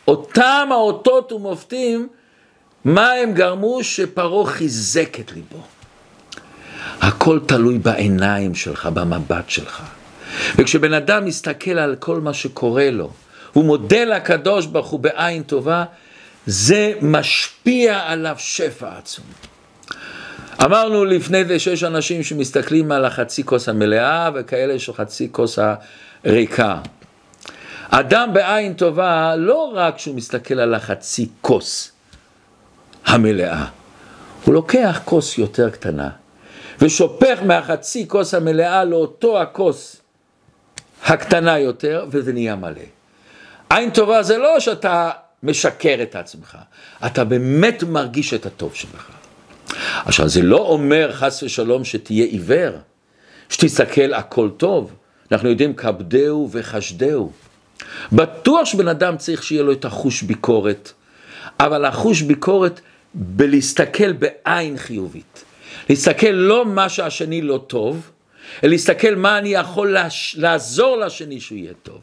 אותם 0.08 0.68
האותות 0.72 1.32
ומופתים, 1.32 2.08
מה 2.86 3.12
הם 3.12 3.34
גרמו? 3.34 3.84
שפרעה 3.84 4.46
חיזק 4.46 5.20
את 5.20 5.32
ליבו. 5.32 5.62
הכל 7.02 7.40
תלוי 7.46 7.78
בעיניים 7.80 8.56
שלך, 8.56 8.86
במבט 8.86 9.50
שלך. 9.50 9.84
וכשבן 10.56 10.94
אדם 10.94 11.26
מסתכל 11.26 11.80
על 11.80 11.96
כל 11.96 12.20
מה 12.22 12.34
שקורה 12.34 12.92
לו, 12.92 13.10
הוא 13.54 13.66
מודה 13.66 14.04
לקדוש 14.04 14.66
ברוך 14.66 14.88
הוא 14.88 15.00
בעין 15.00 15.44
טובה, 15.44 15.84
זה 16.46 16.94
משפיע 17.02 18.00
עליו 18.06 18.36
שפע 18.38 18.98
עצום. 18.98 19.26
אמרנו 20.64 21.06
לפני 21.06 21.46
זה 21.46 21.60
שיש 21.60 21.84
אנשים 21.84 22.24
שמסתכלים 22.24 22.92
על 22.92 23.06
החצי 23.06 23.44
כוס 23.44 23.70
המלאה 23.70 24.30
וכאלה 24.36 24.80
שחצי 24.80 25.28
כוס 25.32 25.60
הריקה. 26.26 26.80
אדם 27.90 28.30
בעין 28.34 28.74
טובה, 28.74 29.36
לא 29.36 29.72
רק 29.76 30.00
שהוא 30.00 30.16
מסתכל 30.16 30.60
על 30.60 30.74
החצי 30.74 31.30
כוס 31.42 31.92
המלאה, 33.06 33.66
הוא 34.46 34.54
לוקח 34.54 35.02
כוס 35.06 35.38
יותר 35.38 35.70
קטנה 35.70 36.10
ושופך 36.80 37.40
מהחצי 37.46 38.08
כוס 38.08 38.34
המלאה 38.34 38.84
לאותו 38.84 39.42
הכוס 39.42 40.02
הקטנה 41.06 41.60
יותר, 41.60 42.06
וזה 42.10 42.34
נהיה 42.34 42.56
מלא. 42.56 42.82
עין 43.70 43.90
טובה 43.90 44.24
זה 44.24 44.38
לא 44.38 44.60
שאתה 44.60 45.12
משקר 45.44 45.96
את 46.02 46.16
עצמך, 46.16 46.58
אתה 47.06 47.24
באמת 47.24 47.84
מרגיש 47.84 48.34
את 48.34 48.46
הטוב 48.46 48.76
שלך. 48.76 49.10
עכשיו, 50.06 50.30
זה 50.30 50.42
לא 50.42 50.58
אומר 50.58 51.14
חס 51.14 51.44
ושלום 51.44 51.84
שתהיה 51.84 52.26
עיוור, 52.26 52.72
שתסתכל 53.50 54.14
הכל 54.14 54.50
טוב. 54.58 54.94
אנחנו 55.32 55.50
יודעים 55.50 55.74
כבדהו 55.74 56.50
וחשדהו. 56.52 57.32
בטוח 58.12 58.66
שבן 58.66 58.88
אדם 58.88 59.18
צריך 59.18 59.44
שיהיה 59.44 59.64
לו 59.64 59.72
את 59.72 59.86
החוש 59.86 60.22
ביקורת, 60.22 60.92
אבל 61.60 61.86
החוש 61.86 62.22
ביקורת 62.22 62.82
בלהסתכל 63.14 64.14
בעין 64.14 64.78
חיובית. 64.78 65.44
להסתכל 65.90 66.28
לא 66.28 66.66
מה 66.66 66.90
שהשני 66.90 67.42
לא 67.42 67.64
טוב, 67.68 68.12
אלא 68.64 68.72
להסתכל 68.72 69.16
מה 69.16 69.38
אני 69.38 69.50
יכול 69.50 69.98
לעזור 70.36 70.98
לשני 70.98 71.40
שהוא 71.40 71.58
יהיה 71.58 71.74
טוב. 71.84 72.02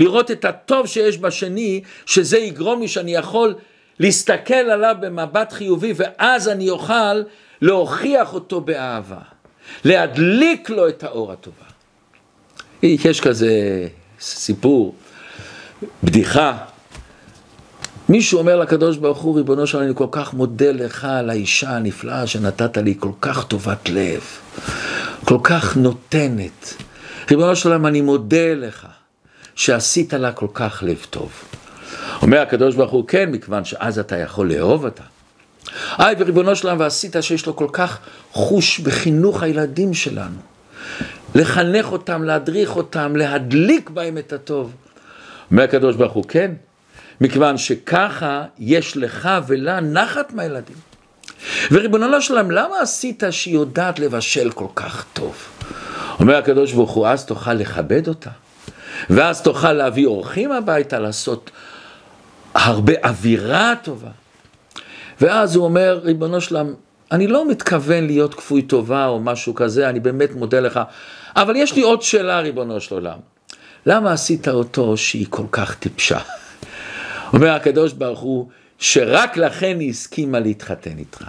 לראות 0.00 0.30
את 0.30 0.44
הטוב 0.44 0.86
שיש 0.86 1.18
בשני, 1.18 1.82
שזה 2.06 2.38
יגרום 2.38 2.80
לי 2.80 2.88
שאני 2.88 3.14
יכול 3.14 3.54
להסתכל 3.98 4.54
עליו 4.54 4.96
במבט 5.00 5.52
חיובי, 5.52 5.92
ואז 5.96 6.48
אני 6.48 6.70
אוכל 6.70 7.22
להוכיח 7.62 8.34
אותו 8.34 8.60
באהבה. 8.60 9.20
להדליק 9.84 10.70
לו 10.70 10.88
את 10.88 11.02
האור 11.04 11.32
הטובה. 11.32 11.71
יש 12.82 13.20
כזה 13.20 13.86
סיפור, 14.20 14.94
בדיחה. 16.04 16.56
מישהו 18.08 18.38
אומר 18.38 18.56
לקדוש 18.56 18.96
ברוך 18.96 19.18
הוא, 19.18 19.36
ריבונו 19.36 19.66
שלנו, 19.66 19.84
אני 19.84 19.92
כל 19.94 20.06
כך 20.10 20.34
מודה 20.34 20.72
לך 20.72 21.04
על 21.04 21.30
האישה 21.30 21.70
הנפלאה 21.70 22.26
שנתת 22.26 22.76
לי, 22.76 22.94
כל 22.98 23.10
כך 23.20 23.44
טובת 23.44 23.88
לב, 23.88 24.20
כל 25.24 25.38
כך 25.42 25.76
נותנת. 25.76 26.74
ריבונו 27.30 27.56
שלנו, 27.56 27.88
אני 27.88 28.00
מודה 28.00 28.54
לך 28.54 28.86
שעשית 29.54 30.14
לה 30.14 30.32
כל 30.32 30.48
כך 30.54 30.82
לב 30.86 31.06
טוב. 31.10 31.30
אומר 32.22 32.40
הקדוש 32.40 32.74
ברוך 32.74 32.92
הוא, 32.92 33.08
כן, 33.08 33.30
מכיוון 33.30 33.64
שאז 33.64 33.98
אתה 33.98 34.16
יכול 34.16 34.52
לאהוב 34.52 34.84
אותה. 34.84 35.02
היי, 35.98 36.14
וריבונו 36.18 36.56
שלנו, 36.56 36.78
ועשית 36.78 37.16
שיש 37.20 37.46
לו 37.46 37.56
כל 37.56 37.68
כך 37.72 37.98
חוש 38.32 38.80
בחינוך 38.80 39.42
הילדים 39.42 39.94
שלנו. 39.94 40.51
לחנך 41.34 41.92
אותם, 41.92 42.22
להדריך 42.22 42.76
אותם, 42.76 43.16
להדליק 43.16 43.90
בהם 43.90 44.18
את 44.18 44.32
הטוב. 44.32 44.72
אומר 45.50 45.62
הקדוש 45.62 45.96
ברוך 45.96 46.12
הוא, 46.12 46.24
כן, 46.28 46.50
מכיוון 47.20 47.58
שככה 47.58 48.44
יש 48.58 48.96
לך 48.96 49.28
ולה 49.46 49.80
נחת 49.80 50.32
מהילדים. 50.32 50.76
וריבונו 51.70 52.20
שלם, 52.20 52.50
למה 52.50 52.80
עשית 52.80 53.22
שהיא 53.30 53.54
יודעת 53.54 53.98
לבשל 53.98 54.50
כל 54.50 54.66
כך 54.74 55.04
טוב? 55.12 55.34
אומר 56.20 56.36
הקדוש 56.36 56.72
ברוך 56.72 56.90
הוא, 56.90 57.06
אז 57.06 57.24
תוכל 57.26 57.54
לכבד 57.54 58.08
אותה, 58.08 58.30
ואז 59.10 59.42
תוכל 59.42 59.72
להביא 59.72 60.06
אורחים 60.06 60.52
הביתה, 60.52 60.98
לעשות 60.98 61.50
הרבה 62.54 62.92
אווירה 63.04 63.74
טובה. 63.82 64.10
ואז 65.20 65.56
הוא 65.56 65.64
אומר, 65.64 66.00
ריבונו 66.02 66.40
שלם, 66.40 66.74
אני 67.12 67.26
לא 67.26 67.48
מתכוון 67.48 68.06
להיות 68.06 68.34
כפוי 68.34 68.62
טובה 68.62 69.06
או 69.06 69.20
משהו 69.20 69.54
כזה, 69.54 69.88
אני 69.88 70.00
באמת 70.00 70.34
מודה 70.34 70.60
לך, 70.60 70.80
אבל 71.36 71.56
יש 71.56 71.74
לי 71.74 71.82
עוד 71.82 72.02
שאלה, 72.02 72.40
ריבונו 72.40 72.80
של 72.80 72.94
עולם. 72.94 73.18
למה 73.86 74.12
עשית 74.12 74.48
אותו 74.48 74.96
שהיא 74.96 75.26
כל 75.30 75.46
כך 75.52 75.74
טיפשה? 75.74 76.18
אומר 77.32 77.50
הקדוש 77.50 77.92
ברוך 77.92 78.20
הוא, 78.20 78.48
שרק 78.78 79.36
לכן 79.36 79.76
היא 79.80 79.90
הסכימה 79.90 80.40
להתחתן 80.40 80.98
איתך. 80.98 81.24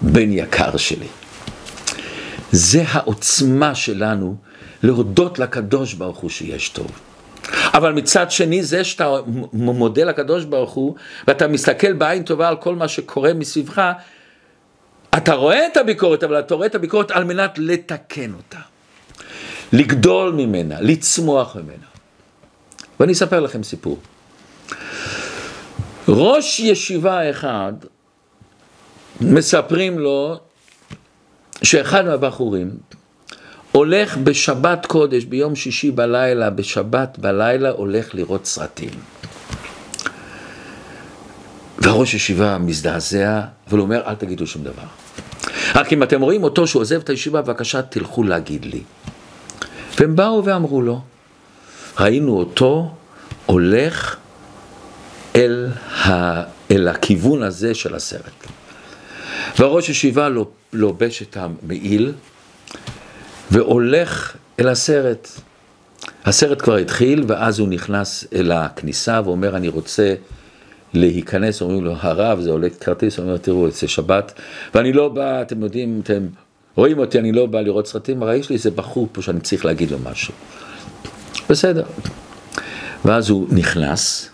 בן 0.00 0.32
יקר 0.32 0.76
שלי. 0.76 1.06
זה 2.52 2.84
העוצמה 2.88 3.74
שלנו 3.74 4.36
להודות 4.82 5.38
לקדוש 5.38 5.94
ברוך 5.94 6.18
הוא 6.18 6.30
שיש 6.30 6.68
טוב. 6.68 6.90
אבל 7.74 7.92
מצד 7.92 8.30
שני, 8.30 8.62
זה 8.62 8.84
שאתה 8.84 9.16
מודה 9.52 10.04
לקדוש 10.04 10.44
ברוך 10.44 10.72
הוא, 10.72 10.94
ואתה 11.28 11.48
מסתכל 11.48 11.92
בעין 11.92 12.22
טובה 12.22 12.48
על 12.48 12.56
כל 12.56 12.74
מה 12.74 12.88
שקורה 12.88 13.34
מסביבך, 13.34 13.92
אתה 15.16 15.34
רואה 15.34 15.66
את 15.66 15.76
הביקורת, 15.76 16.24
אבל 16.24 16.38
אתה 16.38 16.54
רואה 16.54 16.66
את 16.66 16.74
הביקורת 16.74 17.10
על 17.10 17.24
מנת 17.24 17.58
לתקן 17.58 18.32
אותה. 18.34 18.58
לגדול 19.72 20.32
ממנה, 20.32 20.80
לצמוח 20.80 21.56
ממנה. 21.56 21.86
ואני 23.00 23.12
אספר 23.12 23.40
לכם 23.40 23.62
סיפור. 23.62 23.98
ראש 26.08 26.60
ישיבה 26.60 27.30
אחד, 27.30 27.72
מספרים 29.20 29.98
לו 29.98 30.36
שאחד 31.62 32.04
מהבחורים 32.04 32.70
הולך 33.72 34.16
בשבת 34.16 34.86
קודש, 34.86 35.24
ביום 35.24 35.56
שישי 35.56 35.90
בלילה, 35.90 36.50
בשבת 36.50 37.18
בלילה, 37.18 37.70
הולך 37.70 38.14
לראות 38.14 38.46
סרטים. 38.46 38.90
והראש 41.78 42.14
ישיבה 42.14 42.58
מזדעזע, 42.58 43.40
אבל 43.70 43.80
אומר, 43.80 44.02
אל 44.06 44.14
תגידו 44.14 44.46
שום 44.46 44.62
דבר. 44.62 44.86
רק 45.74 45.92
אם 45.92 46.02
אתם 46.02 46.20
רואים 46.20 46.44
אותו 46.44 46.66
שהוא 46.66 46.80
עוזב 46.80 47.00
את 47.00 47.08
הישיבה, 47.08 47.42
בבקשה 47.42 47.82
תלכו 47.82 48.22
להגיד 48.22 48.64
לי. 48.64 48.82
והם 50.00 50.16
באו 50.16 50.44
ואמרו 50.44 50.82
לו, 50.82 51.00
ראינו 52.00 52.38
אותו 52.38 52.94
הולך 53.46 54.16
אל, 55.36 55.68
ה, 56.04 56.42
אל 56.70 56.88
הכיוון 56.88 57.42
הזה 57.42 57.74
של 57.74 57.94
הסרט. 57.94 58.46
והראש 59.58 59.88
ישיבה 59.88 60.28
לובש 60.72 61.22
את 61.22 61.36
המעיל 61.36 62.12
והולך 63.50 64.36
אל 64.60 64.68
הסרט. 64.68 65.28
הסרט 66.24 66.62
כבר 66.62 66.76
התחיל 66.76 67.24
ואז 67.26 67.58
הוא 67.58 67.68
נכנס 67.68 68.24
אל 68.34 68.52
הכניסה 68.52 69.20
ואומר 69.24 69.56
אני 69.56 69.68
רוצה 69.68 70.14
להיכנס, 70.94 71.62
אומרים 71.62 71.84
לו 71.84 71.94
הרב 72.00 72.40
זה 72.40 72.50
עולה 72.50 72.70
כרטיס, 72.70 73.18
הוא 73.18 73.24
אומר 73.26 73.36
תראו 73.36 73.70
זה 73.70 73.88
שבת 73.88 74.32
ואני 74.74 74.92
לא 74.92 75.08
בא, 75.08 75.42
אתם 75.42 75.62
יודעים, 75.62 76.00
אתם 76.04 76.26
רואים 76.76 76.98
אותי, 76.98 77.18
אני 77.18 77.32
לא 77.32 77.46
בא 77.46 77.60
לראות 77.60 77.86
סרטים, 77.86 78.22
הרי 78.22 78.36
יש 78.36 78.50
לי 78.50 78.56
איזה 78.56 78.70
בחור 78.70 79.08
פה 79.12 79.22
שאני 79.22 79.40
צריך 79.40 79.64
להגיד 79.64 79.90
לו 79.90 79.98
משהו. 79.98 80.34
בסדר. 81.50 81.84
ואז 83.04 83.30
הוא 83.30 83.46
נכנס 83.50 84.30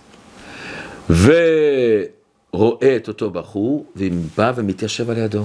ורואה 1.11 2.97
את 2.97 3.09
אותו 3.09 3.31
בחור, 3.31 3.85
ובא 3.97 4.53
ומתיישב 4.57 5.11
על 5.11 5.19
ידו. 5.19 5.45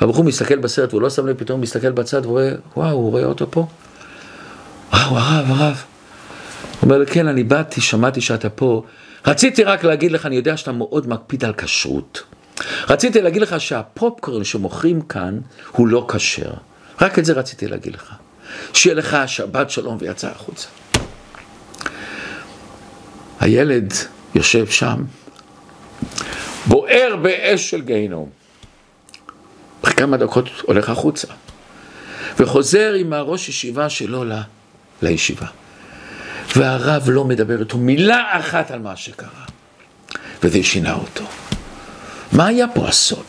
הבחור 0.00 0.24
מסתכל 0.24 0.56
בסרט, 0.56 0.92
והוא 0.92 1.02
לא 1.02 1.10
שם 1.10 1.26
לב, 1.26 1.36
פתאום 1.36 1.60
מסתכל 1.60 1.90
בצד 1.90 2.26
ורואה, 2.26 2.52
וואו, 2.76 2.90
הוא 2.90 3.10
רואה 3.10 3.24
אותו 3.24 3.50
פה. 3.50 3.66
וואו, 4.92 5.18
הרב, 5.18 5.46
הרב. 5.48 5.82
הוא 6.80 6.82
אומר 6.82 7.06
כן, 7.06 7.28
אני 7.28 7.44
באתי, 7.44 7.80
שמעתי 7.80 8.20
שאתה 8.20 8.50
פה. 8.50 8.82
רציתי 9.26 9.64
רק 9.64 9.84
להגיד 9.84 10.12
לך, 10.12 10.26
אני 10.26 10.36
יודע 10.36 10.56
שאתה 10.56 10.72
מאוד 10.72 11.08
מקפיד 11.08 11.44
על 11.44 11.52
כשרות. 11.52 12.22
רציתי 12.88 13.20
להגיד 13.22 13.42
לך 13.42 13.60
שהפופקורן 13.60 14.44
שמוכרים 14.44 15.00
כאן 15.00 15.38
הוא 15.72 15.88
לא 15.88 16.06
כשר. 16.08 16.52
רק 17.00 17.18
את 17.18 17.24
זה 17.24 17.32
רציתי 17.32 17.68
להגיד 17.68 17.94
לך. 17.94 18.12
שיהיה 18.72 18.94
לך 18.94 19.16
שבת 19.26 19.70
שלום 19.70 19.96
ויצא 20.00 20.28
החוצה. 20.28 20.68
הילד 23.40 23.92
יושב 24.34 24.66
שם, 24.66 25.04
בוער 26.66 27.16
באש 27.22 27.70
של 27.70 27.80
גיהינום. 27.80 28.30
כמה 29.82 30.16
דקות 30.16 30.48
הולך 30.62 30.88
החוצה, 30.88 31.28
וחוזר 32.38 32.92
עם 32.92 33.12
הראש 33.12 33.48
ישיבה 33.48 33.90
שלו 33.90 34.24
ל, 34.24 34.32
לישיבה. 35.02 35.46
והרב 36.56 37.10
לא 37.10 37.24
מדבר 37.24 37.60
איתו 37.60 37.78
מילה 37.78 38.24
אחת 38.40 38.70
על 38.70 38.78
מה 38.78 38.96
שקרה, 38.96 39.44
וזה 40.42 40.62
שינה 40.62 40.94
אותו. 40.94 41.24
מה 42.32 42.46
היה 42.46 42.68
פה 42.68 42.88
הסוד? 42.88 43.24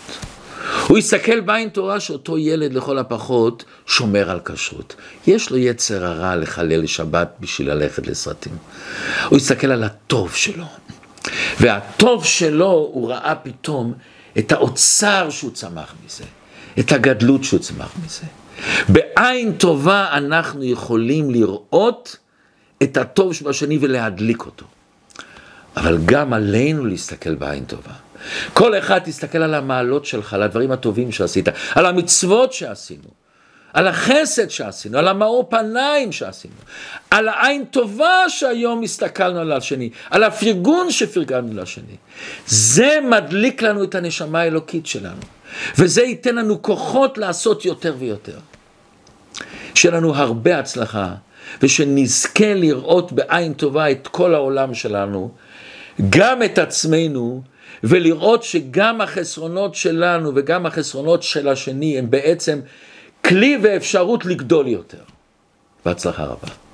הוא 0.87 0.97
יסתכל 0.97 1.39
בעין 1.39 1.69
תורה 1.69 1.99
שאותו 1.99 2.37
ילד 2.37 2.73
לכל 2.73 2.97
הפחות 2.97 3.63
שומר 3.85 4.31
על 4.31 4.39
כשרות. 4.45 4.95
יש 5.27 5.51
לו 5.51 5.57
יצר 5.57 6.05
הרע 6.05 6.35
לחלל 6.35 6.85
שבת 6.85 7.29
בשביל 7.39 7.71
ללכת 7.71 8.07
לסרטים. 8.07 8.53
הוא 9.29 9.37
יסתכל 9.37 9.71
על 9.71 9.83
הטוב 9.83 10.35
שלו. 10.35 10.65
והטוב 11.59 12.25
שלו, 12.25 12.89
הוא 12.93 13.09
ראה 13.09 13.35
פתאום 13.35 13.93
את 14.37 14.51
האוצר 14.51 15.29
שהוא 15.29 15.51
צמח 15.51 15.93
מזה, 16.05 16.23
את 16.79 16.91
הגדלות 16.91 17.43
שהוא 17.43 17.59
צמח 17.59 17.91
מזה. 18.05 18.23
בעין 18.89 19.53
טובה 19.57 20.07
אנחנו 20.11 20.63
יכולים 20.63 21.31
לראות 21.31 22.17
את 22.83 22.97
הטוב 22.97 23.33
שבשני 23.33 23.77
ולהדליק 23.81 24.45
אותו. 24.45 24.65
אבל 25.77 25.97
גם 26.05 26.33
עלינו 26.33 26.85
להסתכל 26.85 27.35
בעין 27.35 27.65
טובה. 27.65 27.93
כל 28.53 28.77
אחד 28.77 28.99
תסתכל 28.99 29.37
על 29.37 29.53
המעלות 29.53 30.05
שלך, 30.05 30.33
על 30.33 30.43
הדברים 30.43 30.71
הטובים 30.71 31.11
שעשית, 31.11 31.47
על 31.75 31.85
המצוות 31.85 32.53
שעשינו, 32.53 33.09
על 33.73 33.87
החסד 33.87 34.49
שעשינו, 34.49 34.97
על 34.97 35.07
המאור 35.07 35.47
פניים 35.49 36.11
שעשינו, 36.11 36.53
על 37.11 37.27
העין 37.27 37.65
טובה 37.65 38.29
שהיום 38.29 38.83
הסתכלנו 38.83 39.39
על 39.39 39.51
השני, 39.51 39.89
על 40.09 40.23
הפרגון 40.23 40.91
שפרגנו 40.91 41.61
לשני. 41.61 41.95
זה 42.47 42.99
מדליק 43.09 43.61
לנו 43.61 43.83
את 43.83 43.95
הנשמה 43.95 44.39
האלוקית 44.41 44.85
שלנו, 44.85 45.21
וזה 45.77 46.01
ייתן 46.01 46.35
לנו 46.35 46.61
כוחות 46.61 47.17
לעשות 47.17 47.65
יותר 47.65 47.95
ויותר. 47.99 48.37
שיהיה 49.75 49.95
לנו 49.95 50.15
הרבה 50.15 50.59
הצלחה, 50.59 51.13
ושנזכה 51.61 52.53
לראות 52.53 53.11
בעין 53.11 53.53
טובה 53.53 53.91
את 53.91 54.07
כל 54.07 54.35
העולם 54.35 54.73
שלנו, 54.73 55.31
גם 56.09 56.43
את 56.43 56.57
עצמנו, 56.57 57.41
ולראות 57.83 58.43
שגם 58.43 59.01
החסרונות 59.01 59.75
שלנו 59.75 60.31
וגם 60.35 60.65
החסרונות 60.65 61.23
של 61.23 61.47
השני 61.47 61.97
הם 61.97 62.09
בעצם 62.09 62.59
כלי 63.25 63.57
ואפשרות 63.63 64.25
לגדול 64.25 64.67
יותר. 64.67 65.01
בהצלחה 65.85 66.23
רבה. 66.23 66.66